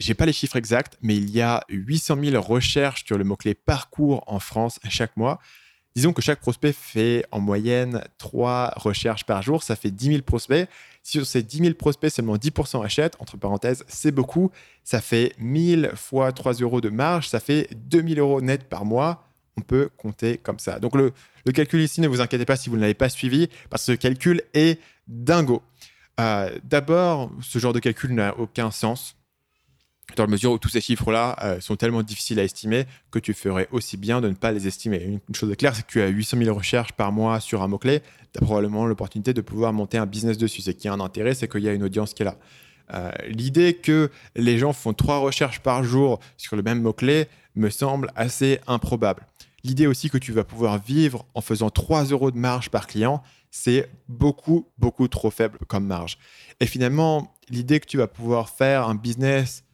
[0.00, 3.54] J'ai pas les chiffres exacts, mais il y a 800 000 recherches sur le mot-clé
[3.54, 5.38] parcours en France chaque mois.
[5.94, 10.22] Disons que chaque prospect fait en moyenne 3 recherches par jour, ça fait 10 000
[10.22, 10.68] prospects.
[11.02, 14.50] Si sur ces 10 000 prospects, seulement 10% achètent, entre parenthèses, c'est beaucoup.
[14.84, 19.26] Ça fait 1000 fois 3 euros de marge, ça fait 2000 euros net par mois.
[19.58, 20.78] On peut compter comme ça.
[20.78, 21.12] Donc le,
[21.44, 23.92] le calcul ici, ne vous inquiétez pas si vous ne l'avez pas suivi, parce que
[23.92, 25.62] ce calcul est dingo.
[26.20, 29.16] Euh, d'abord, ce genre de calcul n'a aucun sens
[30.16, 33.34] dans la mesure où tous ces chiffres-là euh, sont tellement difficiles à estimer que tu
[33.34, 35.02] ferais aussi bien de ne pas les estimer.
[35.02, 37.68] Une, chose est claire, c'est que tu as 800 000 recherches par mois sur un
[37.68, 38.00] mot-clé,
[38.32, 40.62] tu as probablement l'opportunité de pouvoir monter un business dessus.
[40.62, 42.36] C'est qu'il y a un intérêt, c'est qu'il y a une audience qui est là.
[42.92, 47.70] Euh, l'idée que les gens font trois recherches par jour sur le même mot-clé me
[47.70, 49.26] semble assez improbable.
[49.62, 53.22] L'idée aussi que tu vas pouvoir vivre en faisant 3 euros de marge par client,
[53.50, 56.18] c'est beaucoup, beaucoup trop faible comme marge.
[56.60, 59.64] Et finalement, l'idée que tu vas pouvoir faire un business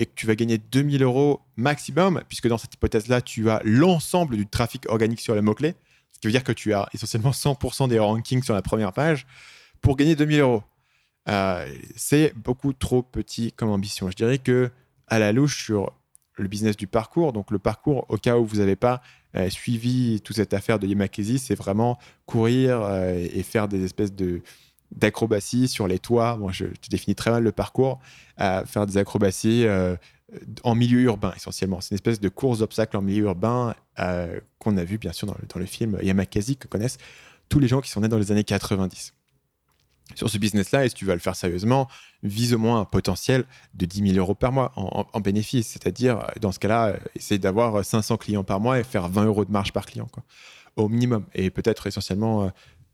[0.00, 4.36] et que tu vas gagner 2000 euros maximum, puisque dans cette hypothèse-là, tu as l'ensemble
[4.36, 5.74] du trafic organique sur le mot-clé,
[6.10, 9.26] ce qui veut dire que tu as essentiellement 100% des rankings sur la première page
[9.82, 10.62] pour gagner 2000 euros.
[11.28, 14.10] Euh, c'est beaucoup trop petit comme ambition.
[14.10, 14.70] Je dirais que
[15.06, 15.92] à la louche sur
[16.38, 19.02] le business du parcours, donc le parcours, au cas où vous n'avez pas
[19.36, 24.14] euh, suivi toute cette affaire de Yamakezi, c'est vraiment courir euh, et faire des espèces
[24.14, 24.40] de,
[24.92, 26.36] d'acrobatie sur les toits.
[26.36, 28.00] Moi, je, définis très mal le parcours.
[28.36, 29.96] à faire des acrobaties euh,
[30.62, 31.80] en milieu urbain, essentiellement.
[31.80, 35.26] C'est une espèce de course d'obstacles en milieu urbain euh, qu'on a vu, bien sûr,
[35.26, 36.98] dans le, film Yamakasi, que connaissent
[37.48, 39.14] tous les gens qui sont nés dans les années 90.
[40.16, 41.88] Sur ce business-là, et si tu vas le faire sérieusement,
[42.24, 45.68] vise au moins un potentiel de 10 000 euros par mois en, bénéfice.
[45.68, 49.52] C'est-à-dire, dans ce cas-là, essayer d'avoir 500 clients par mois et faire 20 euros de
[49.52, 50.24] marge par client, quoi,
[50.76, 51.24] au minimum.
[51.34, 52.48] Et peut-être essentiellement euh,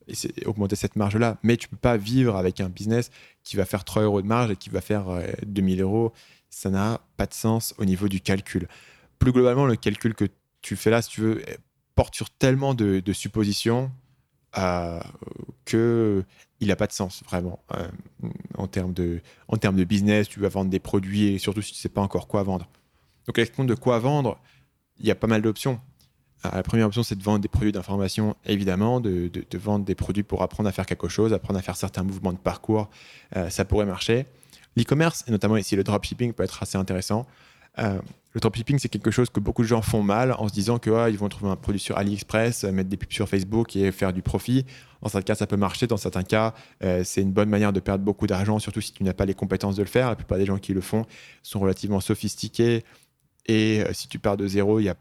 [0.08, 1.38] et augmenter cette marge-là.
[1.42, 3.10] Mais tu peux pas vivre avec un business
[3.42, 5.06] qui va faire 3 euros de marge et qui va faire
[5.46, 6.12] 2000 euh, euros.
[6.50, 8.68] Ça n'a pas de sens au niveau du calcul.
[9.18, 10.26] Plus globalement, le calcul que
[10.62, 11.42] tu fais là, si tu veux,
[11.94, 13.90] porte sur tellement de, suppositions
[14.58, 15.00] euh,
[15.64, 16.24] que
[16.60, 17.88] il n'a pas de sens vraiment euh,
[18.56, 20.28] en, termes de, en termes de business.
[20.28, 22.68] Tu vas vendre des produits et surtout si tu sais pas encore quoi vendre.
[23.26, 24.38] Donc, avec compte de quoi vendre,
[24.98, 25.80] il y a pas mal d'options.
[26.44, 30.42] La première option, c'est de vendre des produits d'information, évidemment, de, vendre des produits pour
[30.42, 32.88] apprendre à faire quelque chose, apprendre à faire certains mouvements de parcours.
[33.36, 34.26] Euh, ça pourrait marcher.
[34.76, 37.26] L'e-commerce, et notamment ici le dropshipping, peut être assez intéressant.
[37.78, 37.98] Euh,
[38.32, 40.90] le dropshipping, c'est quelque chose que beaucoup de gens font mal en se disant que
[40.90, 44.12] ah, vont trouver un produit sur AliExpress, euh, mettre des pubs sur Facebook et faire
[44.12, 44.66] du profit.
[45.02, 45.86] Dans certains cas, ça peut marcher.
[45.86, 46.54] Dans certains cas,
[47.04, 49.76] c'est une bonne manière de perdre beaucoup d'argent, surtout si tu n'as pas les compétences
[49.76, 50.08] de le faire.
[50.08, 51.04] La plupart des gens qui le font
[51.42, 52.82] sont relativement sophistiqués.
[53.44, 54.96] Et si tu pars de zéro, il y a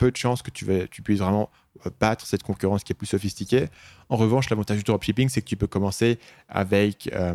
[0.00, 0.64] peu de chances que tu,
[1.04, 1.50] puisses vraiment
[1.86, 3.68] euh, battre cette concurrence qui est plus sophistiquée.
[4.08, 7.34] En revanche, l'avantage du dropshipping, c'est que tu peux commencer avec euh,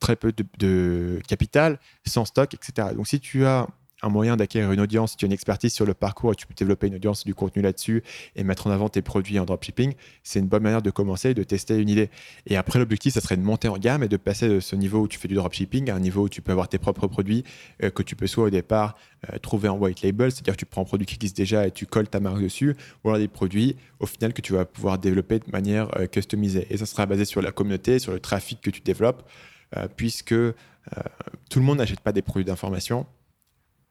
[0.00, 2.88] très peu de, capital, sans stock, etc.
[2.94, 3.68] Donc si tu as
[4.02, 6.54] un moyen d'acquérir une audience, tu as une expertise sur le parcours et tu peux
[6.54, 8.02] développer une audience du contenu là-dessus
[8.34, 11.34] et mettre en avant tes produits en dropshipping, c'est une bonne manière de commencer et
[11.34, 12.10] de tester une idée.
[12.46, 15.00] Et après, l'objectif, ça serait de monter en gamme et de passer de ce niveau
[15.00, 17.44] où tu fais du dropshipping à un niveau où tu peux avoir tes propres produits
[17.82, 18.96] euh, que tu peux soit au départ
[19.32, 21.70] euh, trouver en white label, c'est-à-dire que tu prends un produit qui existe déjà et
[21.70, 24.98] tu colles ta marque dessus, ou alors des produits au final que tu vas pouvoir
[24.98, 26.66] développer de manière euh, customisée.
[26.68, 29.28] Et ça sera basé sur la communauté, sur le trafic que tu développes,
[29.96, 30.34] puisque
[31.50, 33.04] tout le monde n'achète pas des produits d'information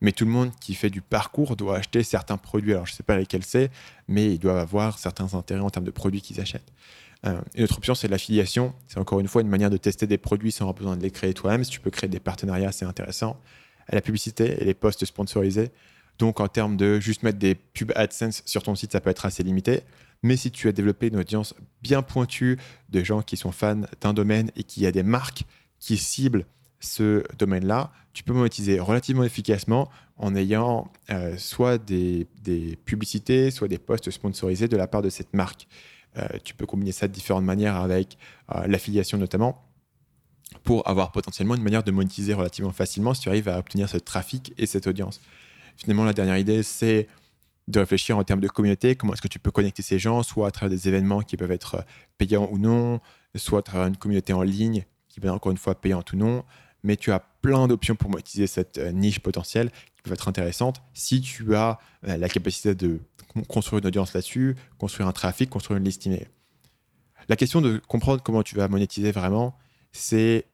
[0.05, 2.73] Mais tout le monde qui fait du parcours doit acheter certains produits.
[2.73, 3.71] Alors, je ne sais pas lesquels c'est,
[4.07, 6.71] mais ils doivent avoir certains intérêts en termes de produits qu'ils achètent.
[7.25, 8.75] Euh, une autre option, c'est l'affiliation.
[8.87, 11.09] C'est encore une fois une manière de tester des produits sans avoir besoin de les
[11.09, 11.63] créer toi-même.
[11.63, 13.41] Si tu peux créer des partenariats, c'est intéressant.
[13.91, 15.71] La publicité et les posts sponsorisés.
[16.19, 19.25] Donc, en termes de juste mettre des pubs AdSense sur ton site, ça peut être
[19.25, 19.81] assez limité.
[20.21, 24.13] Mais si tu as développé une audience bien pointue de gens qui sont fans d'un
[24.13, 25.45] domaine et qui a des marques
[25.79, 26.45] qui ciblent
[26.79, 32.27] ce domaine-là, tu peux monétiser relativement efficacement en ayant euh, soit des,
[32.85, 35.67] publicités, soit des posts sponsorisés de la part de cette marque.
[36.17, 38.17] Euh, tu peux combiner ça de différentes manières avec
[38.55, 39.61] euh, l'affiliation notamment
[40.63, 43.97] pour avoir potentiellement une manière de monétiser relativement facilement si tu arrives à obtenir ce
[43.97, 45.19] trafic et cette audience.
[45.75, 47.07] Finalement, la dernière idée, c'est
[47.67, 50.47] de réfléchir en termes de communauté, comment est-ce que tu peux connecter ces gens, soit
[50.47, 51.83] à travers des événements qui peuvent être
[52.17, 53.01] payants ou non,
[53.35, 56.17] soit à travers une communauté en ligne qui peut être encore une fois payante ou
[56.17, 56.43] non,
[56.85, 60.81] mais tu as plein d'options pour monétiser cette euh, niche potentielle qui peut être intéressante
[60.93, 63.01] si tu as euh, la capacité de
[63.49, 66.07] construire une audience là-dessus, construire un trafic, construire une liste.
[67.27, 69.57] La question de comprendre comment tu vas monétiser vraiment,
[69.91, 70.45] c'est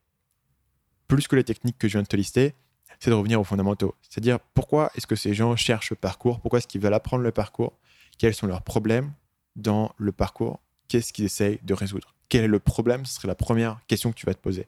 [1.07, 2.55] plus que les techniques que je viens de te lister,
[2.99, 3.93] c'est de revenir aux fondamentaux.
[4.01, 7.32] C'est-à-dire pourquoi est-ce que ces gens cherchent le parcours, pourquoi est-ce qu'ils veulent apprendre le
[7.32, 7.77] parcours,
[8.17, 9.11] quels sont leurs problèmes
[9.55, 12.15] dans le parcours, qu'est-ce qu'ils essayent de résoudre?
[12.29, 13.05] Quel est le problème?
[13.05, 14.67] Ce serait la première question que tu vas te poser.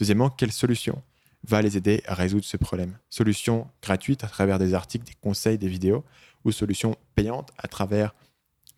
[0.00, 1.02] Deuxièmement, quelle solution
[1.46, 2.96] va les aider à résoudre ce problème?
[3.10, 6.04] Solution gratuite à travers des articles, des conseils, des vidéos,
[6.42, 8.14] ou solution payante à travers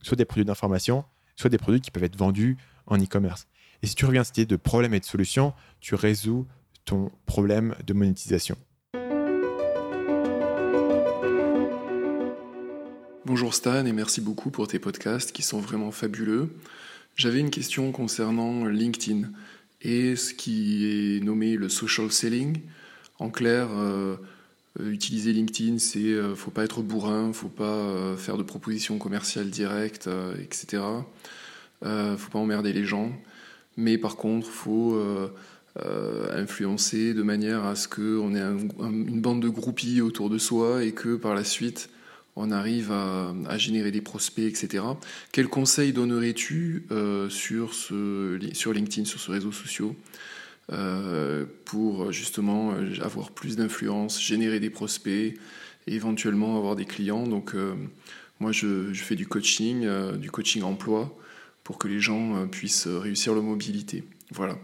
[0.03, 1.05] soit des produits d'information,
[1.37, 2.57] soit des produits qui peuvent être vendus
[2.87, 3.47] en e-commerce?
[3.85, 6.45] Et si tu reviens à cette idée de problème et de solution, tu résous
[6.85, 8.57] ton problème de monétisation.
[13.25, 16.59] Bonjour Stan et merci beaucoup pour tes podcasts qui sont vraiment fabuleux.
[17.15, 19.29] J'avais une question concernant LinkedIn
[19.83, 22.61] et ce qui est nommé le social selling.
[23.19, 24.17] En clair, euh,
[24.81, 29.51] euh, utiliser LinkedIn, c'est euh, faut pas être bourrin, faut pas faire de propositions commerciales
[29.51, 30.09] directes,
[30.41, 30.83] etc.
[31.83, 33.13] faut pas emmerder les gens,
[33.77, 35.01] mais par contre, faut
[36.35, 40.93] influencer de manière à ce qu'on ait une bande de groupies autour de soi et
[40.93, 41.89] que par la suite
[42.37, 44.85] on arrive à, générer des prospects, etc.
[45.33, 47.73] Quel conseil donnerais-tu euh, sur,
[48.73, 49.91] LinkedIn, sur ce réseau social,
[50.71, 52.73] euh, pour justement
[53.03, 55.39] avoir plus d'influence, générer des prospects
[55.87, 57.27] éventuellement avoir des clients?
[57.27, 57.75] Donc, euh,
[58.41, 61.17] moi, je, je, fais du coaching, du coaching emploi
[61.65, 64.05] pour que les gens puissent réussir leur mobilité.
[64.33, 64.55] Voilà.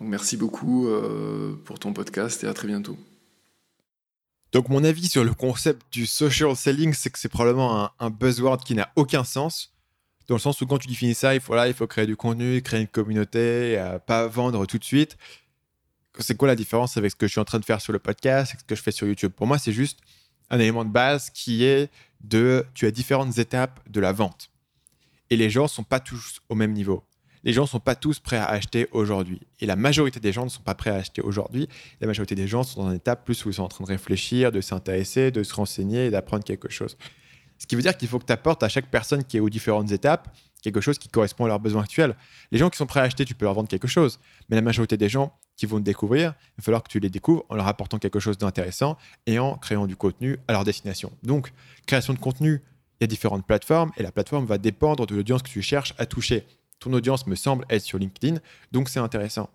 [0.00, 0.88] Donc, merci beaucoup
[1.64, 2.98] pour ton podcast et à très bientôt.
[4.52, 8.58] Donc mon avis sur le concept du social selling, c'est que c'est probablement un, buzzword
[8.64, 9.74] qui n'a aucun sens.
[10.26, 12.16] Dans le sens où quand tu définis ça, il faut, là, il faut créer du
[12.16, 15.16] contenu, créer une communauté, euh, pas vendre tout de suite.
[16.18, 17.98] C'est quoi la différence avec ce que je suis en train de faire sur le
[17.98, 19.32] podcast et ce que je fais sur YouTube?
[19.32, 20.00] Pour moi, c'est juste
[20.50, 21.90] un élément de base qui est
[22.20, 24.50] de tu as différentes étapes de la vente.
[25.30, 27.04] Et les gens ne sont pas tous au même niveau
[27.44, 29.40] les gens ne sont pas tous prêts à acheter aujourd'hui.
[29.60, 31.68] Et la majorité des gens ne sont pas prêts à acheter aujourd'hui.
[32.00, 33.88] La majorité des gens sont dans une étape plus où ils sont en train de
[33.88, 36.96] réfléchir, de s'intéresser, de se renseigner et d'apprendre quelque chose.
[37.58, 39.50] Ce qui veut dire qu'il faut que tu apportes à chaque personne qui est aux
[39.50, 40.28] différentes étapes
[40.62, 42.16] quelque chose qui correspond à leurs besoins actuels.
[42.50, 44.18] Les gens qui sont prêts à acheter, tu peux leur vendre quelque chose.
[44.48, 47.10] Mais la majorité des gens qui vont te découvrir, il va falloir que tu les
[47.10, 51.12] découvres en leur apportant quelque chose d'intéressant et en créant du contenu à leur destination.
[51.22, 51.52] Donc,
[51.86, 52.62] création de contenu,
[53.00, 55.94] il y a différentes plateformes et la plateforme va dépendre de l'audience que tu cherches
[55.98, 56.44] à toucher
[56.80, 58.38] ton audience me semble être sur LinkedIn,
[58.72, 59.50] donc c'est intéressant.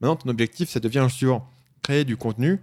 [0.00, 1.48] Maintenant, ton objectif, ça devient le suivant
[1.82, 2.60] créer du contenu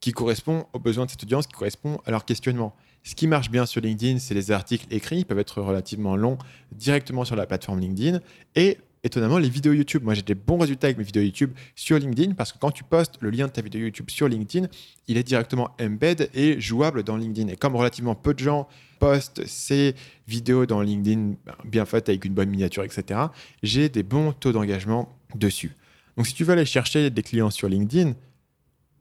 [0.00, 2.74] qui correspond aux besoins de cette audience, qui correspond à leur questionnement.
[3.02, 6.38] Ce qui marche bien sur LinkedIn, c'est les articles écrits, ils peuvent être relativement longs
[6.72, 8.20] directement sur la plateforme LinkedIn.
[8.54, 10.02] Et étonnamment, les vidéos YouTube.
[10.04, 12.84] Moi, j'ai des bons résultats avec mes vidéos YouTube sur LinkedIn parce que quand tu
[12.84, 14.68] postes le lien de ta vidéo YouTube sur LinkedIn,
[15.08, 17.48] il est directement embed et jouable dans LinkedIn.
[17.48, 19.94] Et comme relativement peu de gens postent ces
[20.28, 21.34] vidéos dans LinkedIn
[21.64, 23.20] bien faites avec une bonne miniature, etc.,
[23.62, 25.74] j'ai des bons taux d'engagement dessus.
[26.16, 28.14] Donc, si tu veux aller chercher des clients sur LinkedIn,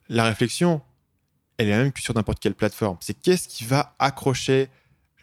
[0.07, 0.81] la réflexion,
[1.57, 2.97] elle est la même que sur n'importe quelle plateforme.
[3.01, 4.69] C'est qu'est-ce qui va accrocher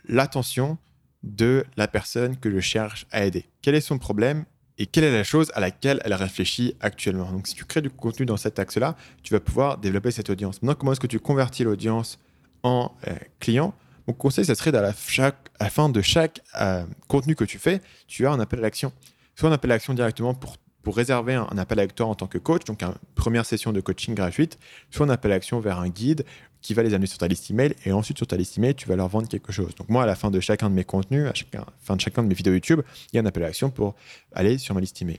[0.05, 0.77] l'attention
[1.23, 3.47] de la personne que je cherche à aider?
[3.63, 4.45] Quel est son problème?
[4.79, 7.31] Et quelle est la chose à laquelle elle réfléchit actuellement.
[7.31, 10.63] Donc, si tu crées du contenu dans cet axe-là, tu vas pouvoir développer cette audience.
[10.63, 12.19] Maintenant, comment est-ce que tu convertis l'audience
[12.63, 13.75] en euh, client?
[14.07, 18.27] Mon conseil, ça serait à la, fin de chaque euh, contenu que tu fais, tu
[18.27, 18.93] as un appel à l'action.
[19.35, 22.15] Soit un appel à l'action directement pour, pour réserver un, un, appel à toi en
[22.15, 24.59] tant que coach, donc une première session de coaching gratuite,
[24.91, 26.25] soit un appel à l'action vers un guide
[26.67, 28.89] qui va les amener sur ta liste email et ensuite sur ta liste email, tu
[28.89, 29.75] vas leur vendre quelque chose.
[29.77, 32.25] Donc moi, à la fin de chacun de mes contenus, à la fin de chacun
[32.25, 32.81] de mes vidéos YouTube,
[33.13, 33.95] il y a un appel à l'action pour
[34.33, 35.19] aller sur ma liste email.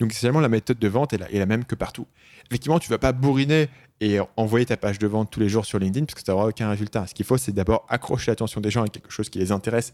[0.00, 2.06] Donc, essentiellement, la méthode de vente est la, la même que partout.
[2.48, 3.68] Effectivement, tu ne vas pas bourriner
[4.00, 6.46] et envoyer ta page de vente tous les jours sur LinkedIn parce que ça n'aura
[6.46, 7.06] aucun résultat.
[7.06, 9.92] Ce qu'il faut, c'est d'abord accrocher l'attention des gens à quelque chose qui les intéresse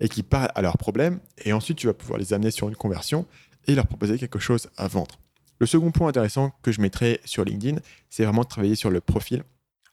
[0.00, 1.20] et qui parle à leurs problèmes.
[1.44, 3.26] Et ensuite, tu vas pouvoir les amener sur une conversion
[3.66, 5.18] et leur proposer quelque chose à vendre.
[5.60, 7.80] Le second point intéressant que je mettrai sur LinkedIn,
[8.10, 9.42] c'est vraiment de travailler sur le profil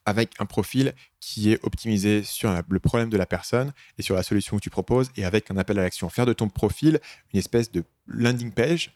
[0.05, 4.23] avec un profil qui est optimisé sur le problème de la personne et sur la
[4.23, 6.09] solution que tu proposes et avec un appel à l'action.
[6.09, 6.99] Faire de ton profil
[7.33, 8.91] une espèce de landing page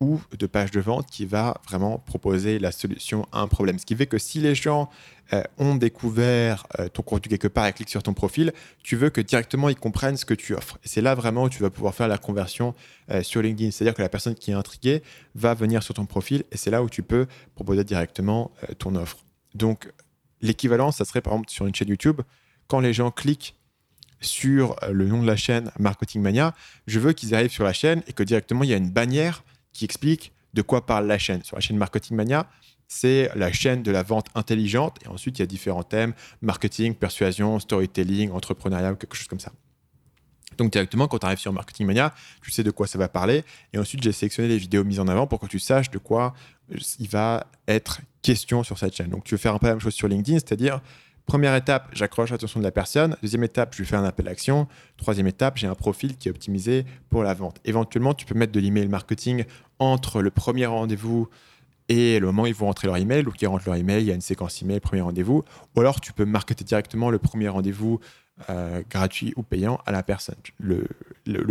[0.00, 3.78] ou de page de vente qui va vraiment proposer la solution à un problème.
[3.78, 4.88] Ce qui fait que si les gens
[5.32, 9.10] euh, ont découvert euh, ton contenu quelque part et cliquent sur ton profil, tu veux
[9.10, 10.78] que directement ils comprennent ce que tu offres.
[10.84, 12.74] Et c'est là vraiment où tu vas pouvoir faire la conversion
[13.10, 13.70] euh, sur LinkedIn.
[13.72, 15.02] C'est-à-dire que la personne qui est intriguée
[15.34, 19.24] va venir sur ton profil et c'est là où tu peux proposer directement ton offre.
[19.54, 19.92] Donc
[20.40, 22.20] l'équivalent, ça serait par exemple sur une chaîne YouTube,
[22.66, 23.54] quand les gens cliquent
[24.20, 26.54] sur le nom de la chaîne Marketing Mania,
[26.86, 29.44] je veux qu'ils arrivent sur la chaîne et que directement il y a une bannière
[29.72, 31.42] qui explique de quoi parle la chaîne.
[31.44, 32.48] Sur la chaîne Marketing Mania,
[32.88, 34.96] c'est la chaîne de la vente intelligente.
[35.04, 39.52] Et ensuite, il y a différents thèmes marketing, persuasion, storytelling, entrepreneuriat, quelque chose comme ça.
[40.56, 42.12] Donc, directement, quand tu arrives sur Marketing Mania,
[42.42, 43.44] tu sais de quoi ça va parler.
[43.72, 46.34] Et ensuite, j'ai sélectionné les vidéos mises en avant pour que tu saches de quoi
[46.98, 49.10] il va être question sur cette chaîne.
[49.10, 50.80] Donc, tu veux faire un peu la même chose sur LinkedIn, c'est-à-dire
[51.28, 53.14] Première étape, j'accroche l'attention de la personne.
[53.20, 54.66] Deuxième étape, je lui fais un appel à l'action.
[54.96, 57.60] Troisième étape, j'ai un profil qui est optimisé pour la vente.
[57.66, 59.44] Éventuellement, tu peux mettre de l'email marketing
[59.78, 61.28] entre le premier rendez-vous
[61.90, 64.06] et le moment où ils vont rentrer leur email ou qu'ils rentrent leur email, il
[64.06, 65.44] y a une séquence email, premier rendez-vous.
[65.76, 68.00] Ou alors, tu peux marketer directement le premier rendez-vous
[68.48, 70.36] euh, gratuit ou payant à la personne.
[70.58, 70.86] Le,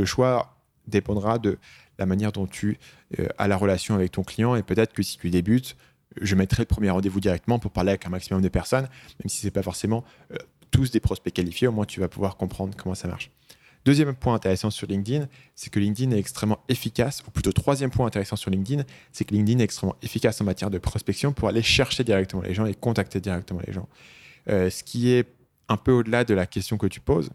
[0.06, 0.56] choix
[0.88, 1.60] dépendra de
[2.00, 2.80] la manière dont tu
[3.20, 5.76] euh, as la relation avec ton client et peut-être que si tu débutes,
[6.22, 8.88] je mettrai le premier rendez-vous directement pour parler avec un maximum de personnes,
[9.20, 10.38] même si ce n'est pas forcément euh,
[10.72, 13.32] tous des prospects qualifiés, au moins tu vas pouvoir comprendre comment ça marche.
[13.86, 18.06] Deuxième point intéressant sur LinkedIn, c'est que LinkedIn est extrêmement efficace, ou plutôt troisième point
[18.06, 18.84] intéressant sur LinkedIn,
[19.14, 22.54] c'est que LinkedIn est extrêmement efficace en matière de prospection pour aller chercher directement les
[22.54, 23.88] gens et contacter directement les gens.
[24.50, 25.26] Euh, ce qui est
[25.70, 27.30] un peu au-delà de la question que tu poses,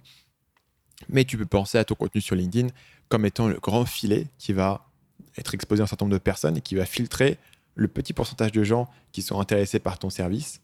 [1.09, 2.69] mais tu peux penser à ton contenu sur LinkedIn
[3.13, 4.89] comme étant le grand filet qui va
[5.37, 7.37] être exposé à un certain nombre de personnes et qui va filtrer
[7.75, 10.63] le petit pourcentage de gens qui sont intéressés par ton service,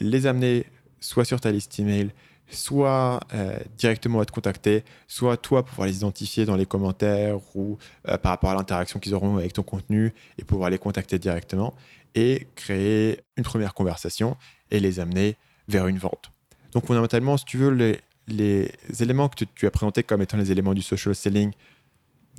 [0.00, 0.66] les amener
[0.98, 2.10] soit sur ta liste email,
[2.50, 7.78] soit euh, directement à te contacter, soit toi pouvoir les identifier dans les commentaires ou
[8.08, 11.74] euh, par rapport à l'interaction qu'ils auront avec ton contenu et pouvoir les contacter directement
[12.16, 14.36] et créer une première conversation
[14.72, 15.36] et les amener
[15.68, 16.32] vers une vente.
[16.72, 20.50] Donc fondamentalement, si tu veux, les, les éléments que tu as présentés comme étant les
[20.50, 21.52] éléments du social selling,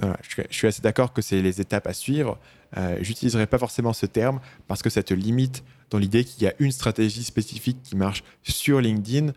[0.01, 2.37] je, suis assez d'accord que c'est les étapes à suivre.
[2.77, 6.47] Euh, J'utiliserai pas forcément ce terme parce que ça te limite dans l'idée qu'il y
[6.47, 9.31] a une stratégie spécifique qui marche sur LinkedIn.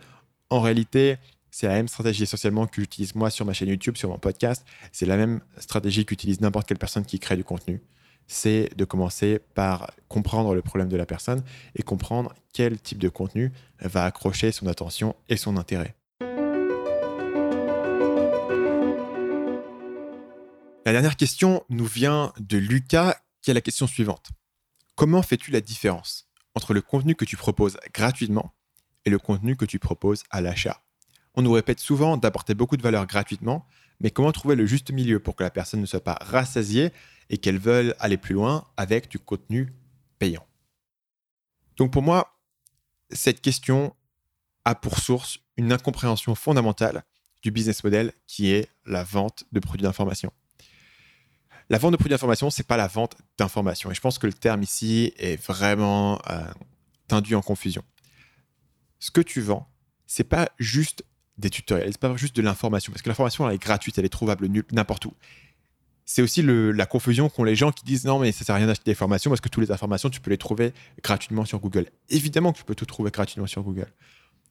[0.51, 1.19] En réalité,
[1.51, 4.65] c'est la même stratégie essentiellement que j'utilise moi sur ma chaîne YouTube, sur mon podcast.
[4.93, 7.81] C'est la même stratégie qu'utilise n'importe quelle personne qui crée du contenu.
[8.27, 11.43] C'est de commencer par comprendre le problème de la personne
[11.75, 15.95] et comprendre quel type de contenu va accrocher son attention et son intérêt.
[20.89, 24.31] La dernière question nous vient de Lucas, qui a la question suivante.
[24.95, 28.55] Comment fais-tu la différence entre le contenu que tu proposes gratuitement
[29.05, 30.81] et le contenu que tu proposes à l'achat?
[31.35, 33.67] On nous répète souvent d'apporter beaucoup de valeur gratuitement,
[34.01, 36.91] mais comment trouver le juste milieu pour que la personne ne soit pas rassasiée
[37.29, 39.75] et qu'elle veuille aller plus loin avec du contenu
[40.19, 40.47] payant?
[41.77, 42.35] Donc pour moi,
[43.11, 43.95] cette question
[44.65, 47.05] a pour source une incompréhension fondamentale
[47.43, 50.33] du business model qui est la vente de produits d'information.
[51.71, 53.91] La vente de produits d'information, c'est pas la vente d'information.
[53.91, 56.41] Et je pense que le terme ici est vraiment euh,
[57.09, 57.83] tendu en confusion.
[58.99, 59.69] Ce que tu vends,
[60.07, 61.05] c'est pas juste
[61.37, 64.11] des tutoriels, c'est pas juste de l'information, parce que l'information elle est gratuite, elle est
[64.11, 65.15] trouvable n'importe où.
[66.05, 68.67] C'est aussi la confusion qu'ont les gens qui disent non mais ça sert à rien
[68.67, 71.87] d'acheter des formations parce que toutes les informations tu peux les trouver gratuitement sur Google.
[72.09, 73.93] Évidemment que tu peux tout trouver gratuitement sur Google.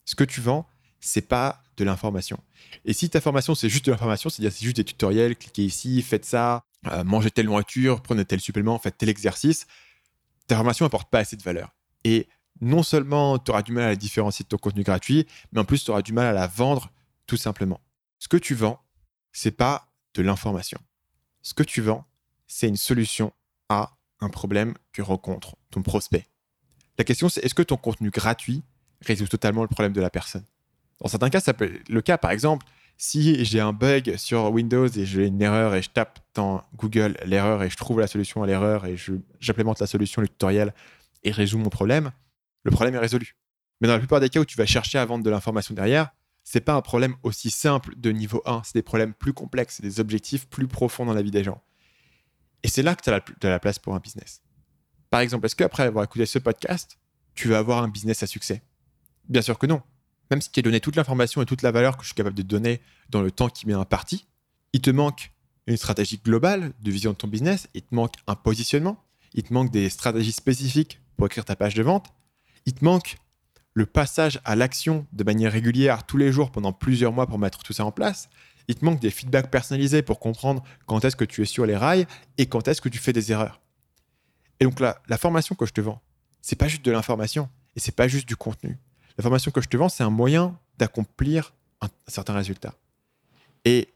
[0.06, 0.68] Ce que tu vends,
[1.00, 2.40] c'est pas de l'information.
[2.86, 6.02] Et si ta formation c'est juste de l'information, c'est-à-dire c'est juste des tutoriels, cliquez ici,
[6.04, 9.66] faites ça, euh, mangez telle nourriture, prenez tel supplément, faites tel exercice,
[10.48, 11.74] ta formation n'apporte pas assez de valeur.
[12.04, 12.28] Et
[12.62, 15.66] non seulement tu auras du mal à la différencier de ton contenu gratuit, mais en
[15.66, 16.92] plus tu auras du mal à la vendre
[17.26, 17.82] tout simplement.
[18.20, 18.82] Ce que tu vends,
[19.32, 20.80] c'est pas de l'information.
[21.42, 22.06] Ce que tu vends,
[22.48, 23.34] c'est une solution
[23.70, 26.28] à un problème que rencontre ton prospect.
[26.98, 28.64] La question c'est est-ce que ton contenu gratuit
[29.02, 30.46] résout totalement le problème de la personne?
[31.00, 32.18] Dans certains cas, ça peut être le cas.
[32.18, 32.66] Par exemple,
[32.98, 37.16] si j'ai un bug sur Windows et j'ai une erreur et je tape dans Google
[37.26, 38.96] l'erreur et je trouve la solution à l'erreur et
[39.40, 40.74] j'implémente la solution, le tutoriel
[41.24, 42.12] et résous mon problème,
[42.64, 43.36] le problème est résolu.
[43.80, 46.10] Mais dans la plupart des cas où tu vas chercher à vendre de l'information derrière,
[46.44, 50.00] c'est pas un problème aussi simple de niveau 1, c'est des problèmes plus complexes, des
[50.00, 51.62] objectifs plus profonds dans la vie des gens.
[52.64, 54.42] Et c'est là que tu as, la place pour un business.
[55.10, 56.98] Par exemple, est-ce qu'après avoir écouté ce podcast,
[57.36, 58.64] tu vas avoir un business à succès?
[59.30, 59.82] Bien sûr que non.
[60.32, 62.36] Même si tu as donné toute l'information et toute la valeur que je suis capable
[62.36, 64.28] de donner dans le temps qui m'est imparti,
[64.74, 65.32] il te manque
[65.68, 69.04] une stratégie globale de vision de ton business, il te manque un positionnement,
[69.34, 72.08] il te manque des stratégies spécifiques pour écrire ta page de vente,
[72.66, 73.18] il te manque
[73.74, 77.64] le passage à l'action de manière régulière tous les jours pendant plusieurs mois pour mettre
[77.64, 78.30] tout ça en place,
[78.68, 81.76] il te manque des feedbacks personnalisés pour comprendre quand est-ce que tu es sur les
[81.76, 82.08] rails
[82.38, 83.62] et quand est-ce que tu fais des erreurs.
[84.60, 86.02] Et donc la, la formation que je te vends,
[86.42, 88.78] c'est pas juste de l'information et c'est pas juste du contenu.
[89.18, 92.76] La formation que je te vends, c'est un moyen d'accomplir un, certain résultat.
[93.66, 93.90] Et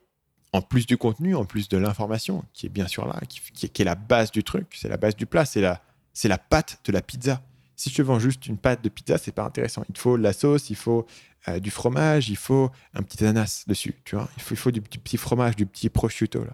[0.51, 3.83] en plus du contenu, en plus de l'information, qui est bien sûr là, qui, est,
[3.83, 5.81] la base du truc, c'est la base du plat, c'est la,
[6.13, 7.41] c'est la pâte de la pizza.
[7.75, 9.83] Si je te vends juste une pâte de pizza, c'est pas intéressant.
[9.89, 11.05] Il faut la sauce, il faut
[11.47, 14.29] euh, du fromage, il faut un petit ananas dessus, tu vois.
[14.37, 16.45] Il faut, du, petit fromage, du petit prosciutto.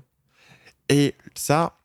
[0.90, 1.78] Et ça,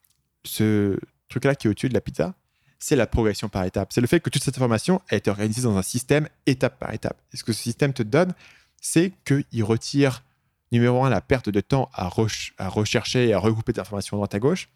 [0.44, 2.34] ce truc-là qui est au-dessus de la pizza,
[2.82, 3.92] c'est la progression par étapes.
[3.92, 6.92] C'est le fait que toute cette information a été organisée dans un système étape par
[6.92, 7.16] étape.
[7.32, 8.34] Et ce que ce système te donne,
[8.80, 10.24] c'est qu'il retire,
[10.72, 14.40] numéro un, la perte de temps à, rechercher et à regrouper des informations droite à
[14.40, 14.68] gauche,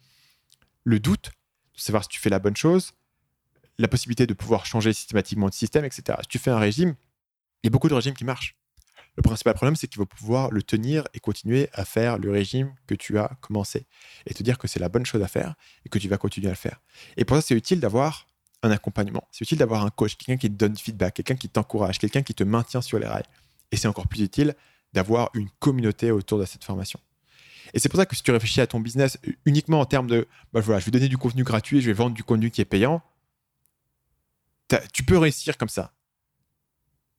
[0.85, 1.31] le doute
[1.75, 2.93] de savoir si tu fais la bonne chose,
[3.77, 6.17] la possibilité de pouvoir changer systématiquement de système, etc.
[6.21, 6.95] Si tu fais un régime,
[7.61, 8.55] il y a beaucoup de régimes qui marchent.
[9.17, 12.73] Le principal problème, c'est qu'il faut pouvoir le tenir et continuer à faire le régime
[12.85, 13.87] que tu as commencé.
[14.27, 15.55] Et te dire que c'est la bonne chose à faire
[15.85, 16.79] et que tu vas continuer à le faire.
[17.17, 18.27] Et pour ça, c'est utile d'avoir
[18.61, 19.27] un accompagnement.
[19.31, 22.35] C'est utile d'avoir un coach, quelqu'un qui te donne feedback, quelqu'un qui t'encourage, quelqu'un qui
[22.35, 23.25] te maintient sur les rails.
[23.71, 24.55] Et c'est encore plus utile
[24.93, 26.99] d'avoir une communauté autour de cette formation.
[27.73, 30.27] Et c'est pour ça que si tu réfléchis à ton business uniquement en termes de
[30.53, 33.01] bah je vais donner du contenu gratuit, je vais vendre du contenu qui est payant,
[34.93, 35.91] tu peux réussir comme ça.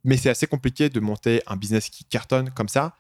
[0.05, 2.95] Mais c'est assez compliqué de monter un business qui cartonne comme ça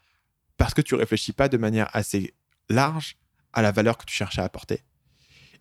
[0.56, 2.34] parce que tu réfléchis pas de manière assez
[2.68, 3.16] large
[3.52, 4.82] à la valeur que tu cherches à apporter.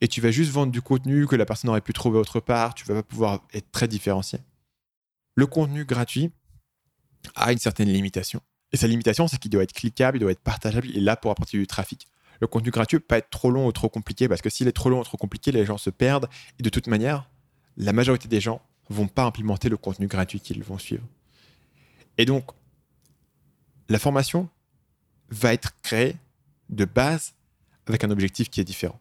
[0.02, 2.74] Et tu vas juste vendre du contenu que la personne aurait pu trouver autre part,
[2.74, 4.40] tu vas pas pouvoir être très différencié.
[5.36, 6.32] Le contenu gratuit
[7.36, 8.42] a une certaine limitation.
[8.72, 11.16] Et sa limitation, c'est qu'il doit être cliquable, il doit être partageable, il est là
[11.16, 12.08] pour apporter du trafic.
[12.40, 14.74] Le contenu gratuit peut pas être trop long ou trop compliqué, parce que s'il est
[14.74, 16.28] trop long ou trop compliqué, les gens se perdent.
[16.60, 17.30] Et de toute manière,
[17.78, 21.04] la majorité des gens vont pas implémenter le contenu gratuit qu'ils vont suivre.
[22.18, 22.45] Et donc,
[23.89, 24.49] la formation
[25.30, 26.15] va être créée
[26.70, 27.34] de base
[27.88, 28.99] avec un objectif qui est différent.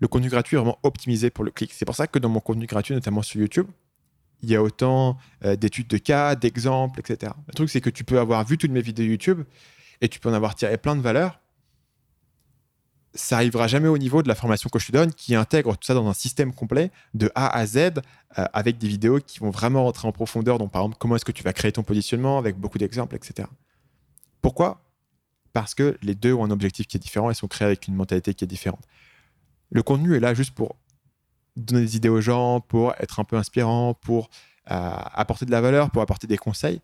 [0.00, 1.72] Le contenu gratuit est vraiment optimisé pour le clic.
[1.72, 3.66] C'est pour ça que dans mon contenu gratuit, notamment sur YouTube,
[4.42, 7.32] il y a autant euh, d'études de cas, d'exemples, etc.
[7.46, 9.42] Le truc, c'est que tu peux avoir vu toutes mes vidéos YouTube
[10.00, 11.40] et tu peux en avoir tiré plein de valeurs
[13.14, 15.84] ça arrivera jamais au niveau de la formation que je te donne qui intègre tout
[15.84, 17.90] ça dans un système complet de A à Z euh,
[18.52, 20.58] avec des vidéos qui vont vraiment rentrer en profondeur.
[20.58, 23.48] Donc, par exemple, comment est-ce que tu vas créer ton positionnement avec beaucoup d'exemples, etc.
[24.40, 24.80] Pourquoi?
[25.52, 27.94] Parce que les deux ont un objectif qui est différent et sont créés avec une
[27.94, 28.84] mentalité qui est différente.
[29.70, 30.76] Le contenu est là juste pour
[31.56, 34.30] donner des idées aux gens, pour être un peu inspirant, pour
[34.70, 36.80] euh, apporter de la valeur, pour apporter des conseils.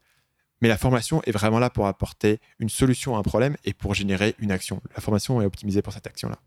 [0.62, 3.94] Mais la formation est vraiment là pour apporter une solution à un problème et pour
[3.94, 4.80] générer une action.
[4.94, 6.38] La formation est optimisée pour cette action-là.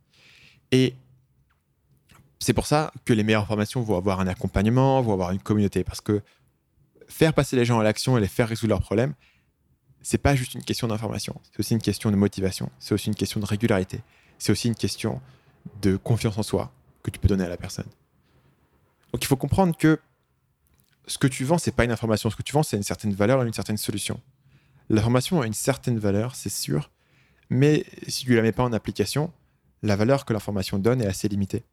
[0.72, 0.96] Et
[2.40, 5.84] c'est pour ça que les meilleures formations vont avoir un accompagnement, vont avoir une communauté.
[5.84, 6.22] Parce que
[7.08, 9.14] faire passer les gens à l'action et les faire résoudre leurs problèmes,
[10.02, 11.40] c'est pas juste une question d'information.
[11.44, 12.72] C'est aussi une question de motivation.
[12.80, 14.02] C'est aussi une question de régularité.
[14.38, 15.22] C'est aussi une question
[15.82, 16.72] de confiance en soi
[17.04, 17.88] que tu peux donner à la personne.
[19.12, 20.00] Donc il faut comprendre que
[21.10, 22.30] ce que tu vends, c'est pas une information.
[22.30, 24.22] Ce que tu vends, c'est une certaine valeur et une certaine solution.
[24.90, 26.92] L'information a une certaine valeur, c'est sûr,
[27.50, 29.32] mais si tu la mets pas en application,
[29.82, 31.64] la valeur que l'information donne est assez limitée.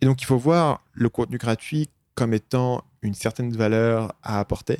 [0.00, 4.78] Et donc, il faut voir le contenu gratuit comme étant une certaine valeur à apporter,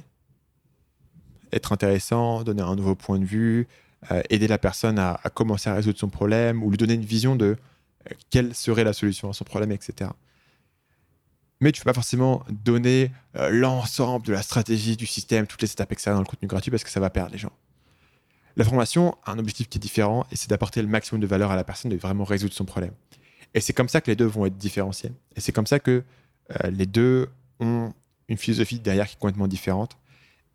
[1.53, 3.69] être intéressant, donner un nouveau point de vue,
[4.11, 7.05] euh, aider la personne à, à, commencer à résoudre son problème ou lui donner une
[7.05, 7.57] vision de
[8.11, 10.11] euh, quelle serait la solution à son problème, etc
[11.61, 15.63] mais tu ne peux pas forcément donner euh, l'ensemble de la stratégie du système, toutes
[15.63, 16.13] les étapes, etc.
[16.13, 17.53] dans le contenu gratuit parce que ça va perdre les gens.
[18.57, 21.51] La formation a un objectif qui est différent et c'est d'apporter le maximum de valeur
[21.51, 22.93] à la personne, de vraiment résoudre son problème.
[23.55, 25.13] Et c'est comme ça que les deux vont être différenciés.
[25.37, 26.03] Et c'est comme ça que
[26.51, 27.29] euh, les deux
[27.61, 27.93] ont
[28.29, 29.97] une philosophie derrière qui est complètement différente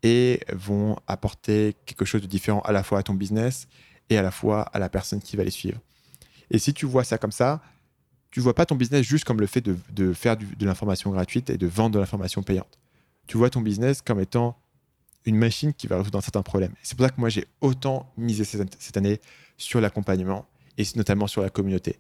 [0.03, 3.67] et vont apporter quelque chose de différent à la fois à ton business
[4.09, 5.79] et à la fois à la personne qui va les suivre.
[6.51, 7.61] Et si tu vois ça comme ça,
[8.33, 11.57] tu vois pas ton business juste comme le fait de, faire de l'information gratuite et
[11.57, 12.79] de vendre de l'information payante.
[13.27, 14.57] Tu vois ton business comme étant
[15.25, 16.73] une machine qui va résoudre un certain problème.
[16.81, 19.21] C'est pour ça que moi, j'ai autant misé cette année
[19.55, 20.47] sur l'accompagnement
[20.79, 21.99] et notamment sur la communauté.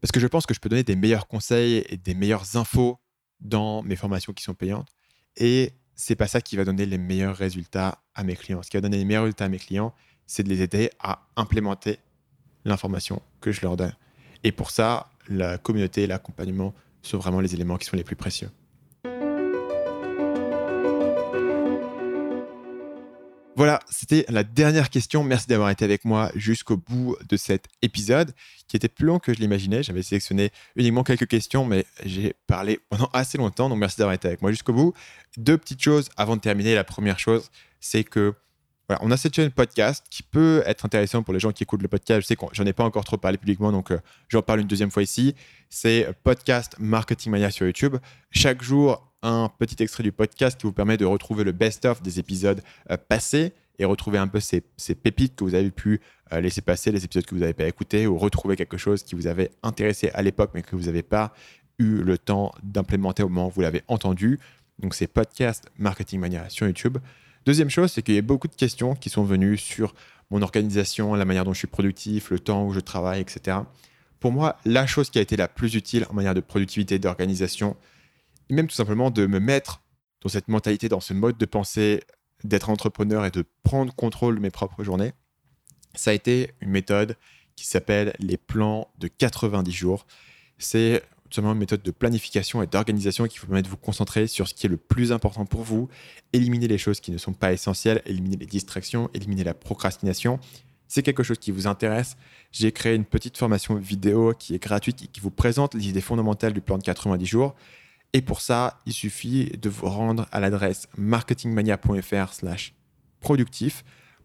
[0.00, 3.00] Parce que je pense que je peux donner des meilleurs conseils et des meilleures infos
[3.40, 4.88] dans mes formations qui sont payantes.
[5.36, 8.62] Et c'est pas ça qui va donner les meilleurs résultats à mes clients.
[8.62, 9.92] Ce qui va donner les meilleurs résultats à mes clients,
[10.28, 11.98] c'est de les aider à implémenter
[12.64, 13.96] l'information que je leur donne.
[14.44, 18.50] Et pour ça, la communauté, l'accompagnement sont vraiment les éléments qui sont les plus précieux.
[23.56, 25.24] Voilà, c'était la dernière question.
[25.24, 28.34] Merci d'avoir été avec moi jusqu'au bout de cet épisode
[28.68, 29.82] qui était plus long que je l'imaginais.
[29.82, 33.70] J'avais sélectionné uniquement quelques questions, mais j'ai parlé pendant assez longtemps.
[33.70, 34.92] Donc merci d'avoir été avec moi jusqu'au bout.
[35.38, 36.74] Deux petites choses avant de terminer.
[36.74, 37.50] La première chose,
[37.80, 38.34] c'est que
[38.88, 41.82] voilà, on a cette chaîne podcast qui peut être intéressant pour les gens qui écoutent
[41.82, 42.20] le podcast.
[42.20, 44.68] Je sais que j'en ai pas encore trop parlé publiquement, donc euh, j'en parle une
[44.68, 45.34] deuxième fois ici.
[45.68, 47.96] C'est podcast Marketing Mania sur YouTube.
[48.30, 52.20] Chaque jour, un petit extrait du podcast qui vous permet de retrouver le best-of des
[52.20, 54.62] épisodes euh, passés et retrouver un peu ces,
[54.94, 56.00] pépites que vous avez pu
[56.32, 59.16] euh, laisser passer, les épisodes que vous n'avez pas écoutés, ou retrouver quelque chose qui
[59.16, 61.34] vous avait intéressé à l'époque mais que vous n'avez pas
[61.80, 64.38] eu le temps d'implémenter au moment où vous l'avez entendu.
[64.78, 66.98] Donc c'est podcast Marketing Mania sur YouTube.
[67.46, 69.94] Deuxième chose, c'est qu'il y a beaucoup de questions qui sont venues sur
[70.30, 73.58] mon organisation, la manière dont je suis productif, le temps où je travaille, etc.
[74.18, 77.76] Pour moi, la chose qui a été la plus utile en manière de productivité, d'organisation,
[78.50, 79.80] et même tout simplement de me mettre
[80.22, 82.02] dans cette mentalité, dans ce mode de pensée
[82.42, 85.12] d'être entrepreneur et de prendre contrôle de mes propres journées,
[85.94, 87.16] ça a été une méthode
[87.54, 90.06] qui s'appelle les plans de 90 jours.
[90.58, 91.04] C'est
[91.36, 94.48] tout simplement une méthode de planification et d'organisation qui vous permet de vous concentrer sur
[94.48, 95.90] ce qui est le plus important pour vous,
[96.32, 100.40] éliminer les choses qui ne sont pas essentielles, éliminer les distractions, éliminer la procrastination.
[100.88, 102.16] C'est quelque chose qui vous intéresse.
[102.52, 106.00] J'ai créé une petite formation vidéo qui est gratuite et qui vous présente les idées
[106.00, 107.54] fondamentales du plan de 90 jours.
[108.14, 112.72] Et pour ça, il suffit de vous rendre à l'adresse marketingmania.fr/slash
[113.20, 113.84] productif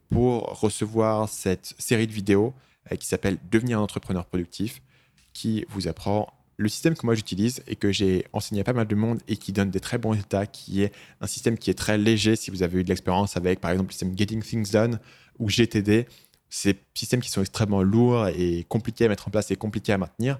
[0.09, 2.53] pour recevoir cette série de vidéos
[2.89, 4.81] euh, qui s'appelle Devenir un entrepreneur productif,
[5.33, 6.31] qui vous apprend
[6.61, 9.35] le système que moi j'utilise et que j'ai enseigné à pas mal de monde et
[9.35, 12.51] qui donne des très bons résultats, qui est un système qui est très léger si
[12.51, 14.99] vous avez eu de l'expérience avec, par exemple, le système Getting Things Done
[15.39, 16.07] ou GTD.
[16.49, 19.97] Ces systèmes qui sont extrêmement lourds et compliqués à mettre en place et compliqués à
[19.97, 20.37] maintenir.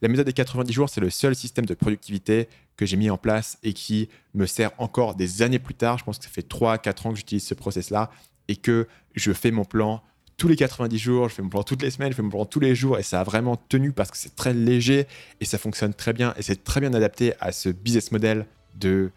[0.00, 3.18] La méthode des 90 jours, c'est le seul système de productivité que j'ai mis en
[3.18, 5.98] place et qui me sert encore des années plus tard.
[5.98, 8.10] Je pense que ça fait 3 4 ans que j'utilise ce process-là
[8.48, 10.02] et que je fais mon plan
[10.42, 12.44] tous les 90 jours, je fais mon plan toutes les semaines, je fais mon plan
[12.44, 15.06] tous les jours et ça a vraiment tenu parce que c'est très léger
[15.40, 19.12] et ça fonctionne très bien et c'est très bien adapté à ce business model de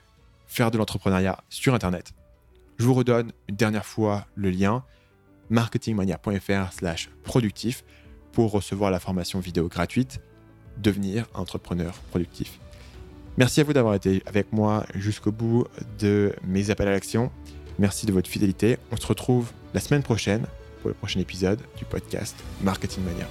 [0.46, 2.14] faire de l'entrepreneuriat sur Internet.
[2.78, 4.84] Je vous redonne une dernière fois le lien
[5.50, 7.84] marketingmania.fr slash productif
[8.32, 10.22] pour recevoir la formation vidéo gratuite
[10.78, 12.60] devenir entrepreneur productif.
[13.38, 15.66] Merci à vous d'avoir été avec moi jusqu'au bout
[15.98, 17.32] de mes appels à l'action.
[17.80, 18.78] Merci de votre fidélité.
[18.92, 20.46] On se retrouve la semaine prochaine
[20.86, 23.26] pour le prochain épisode du podcast Marketing Mania.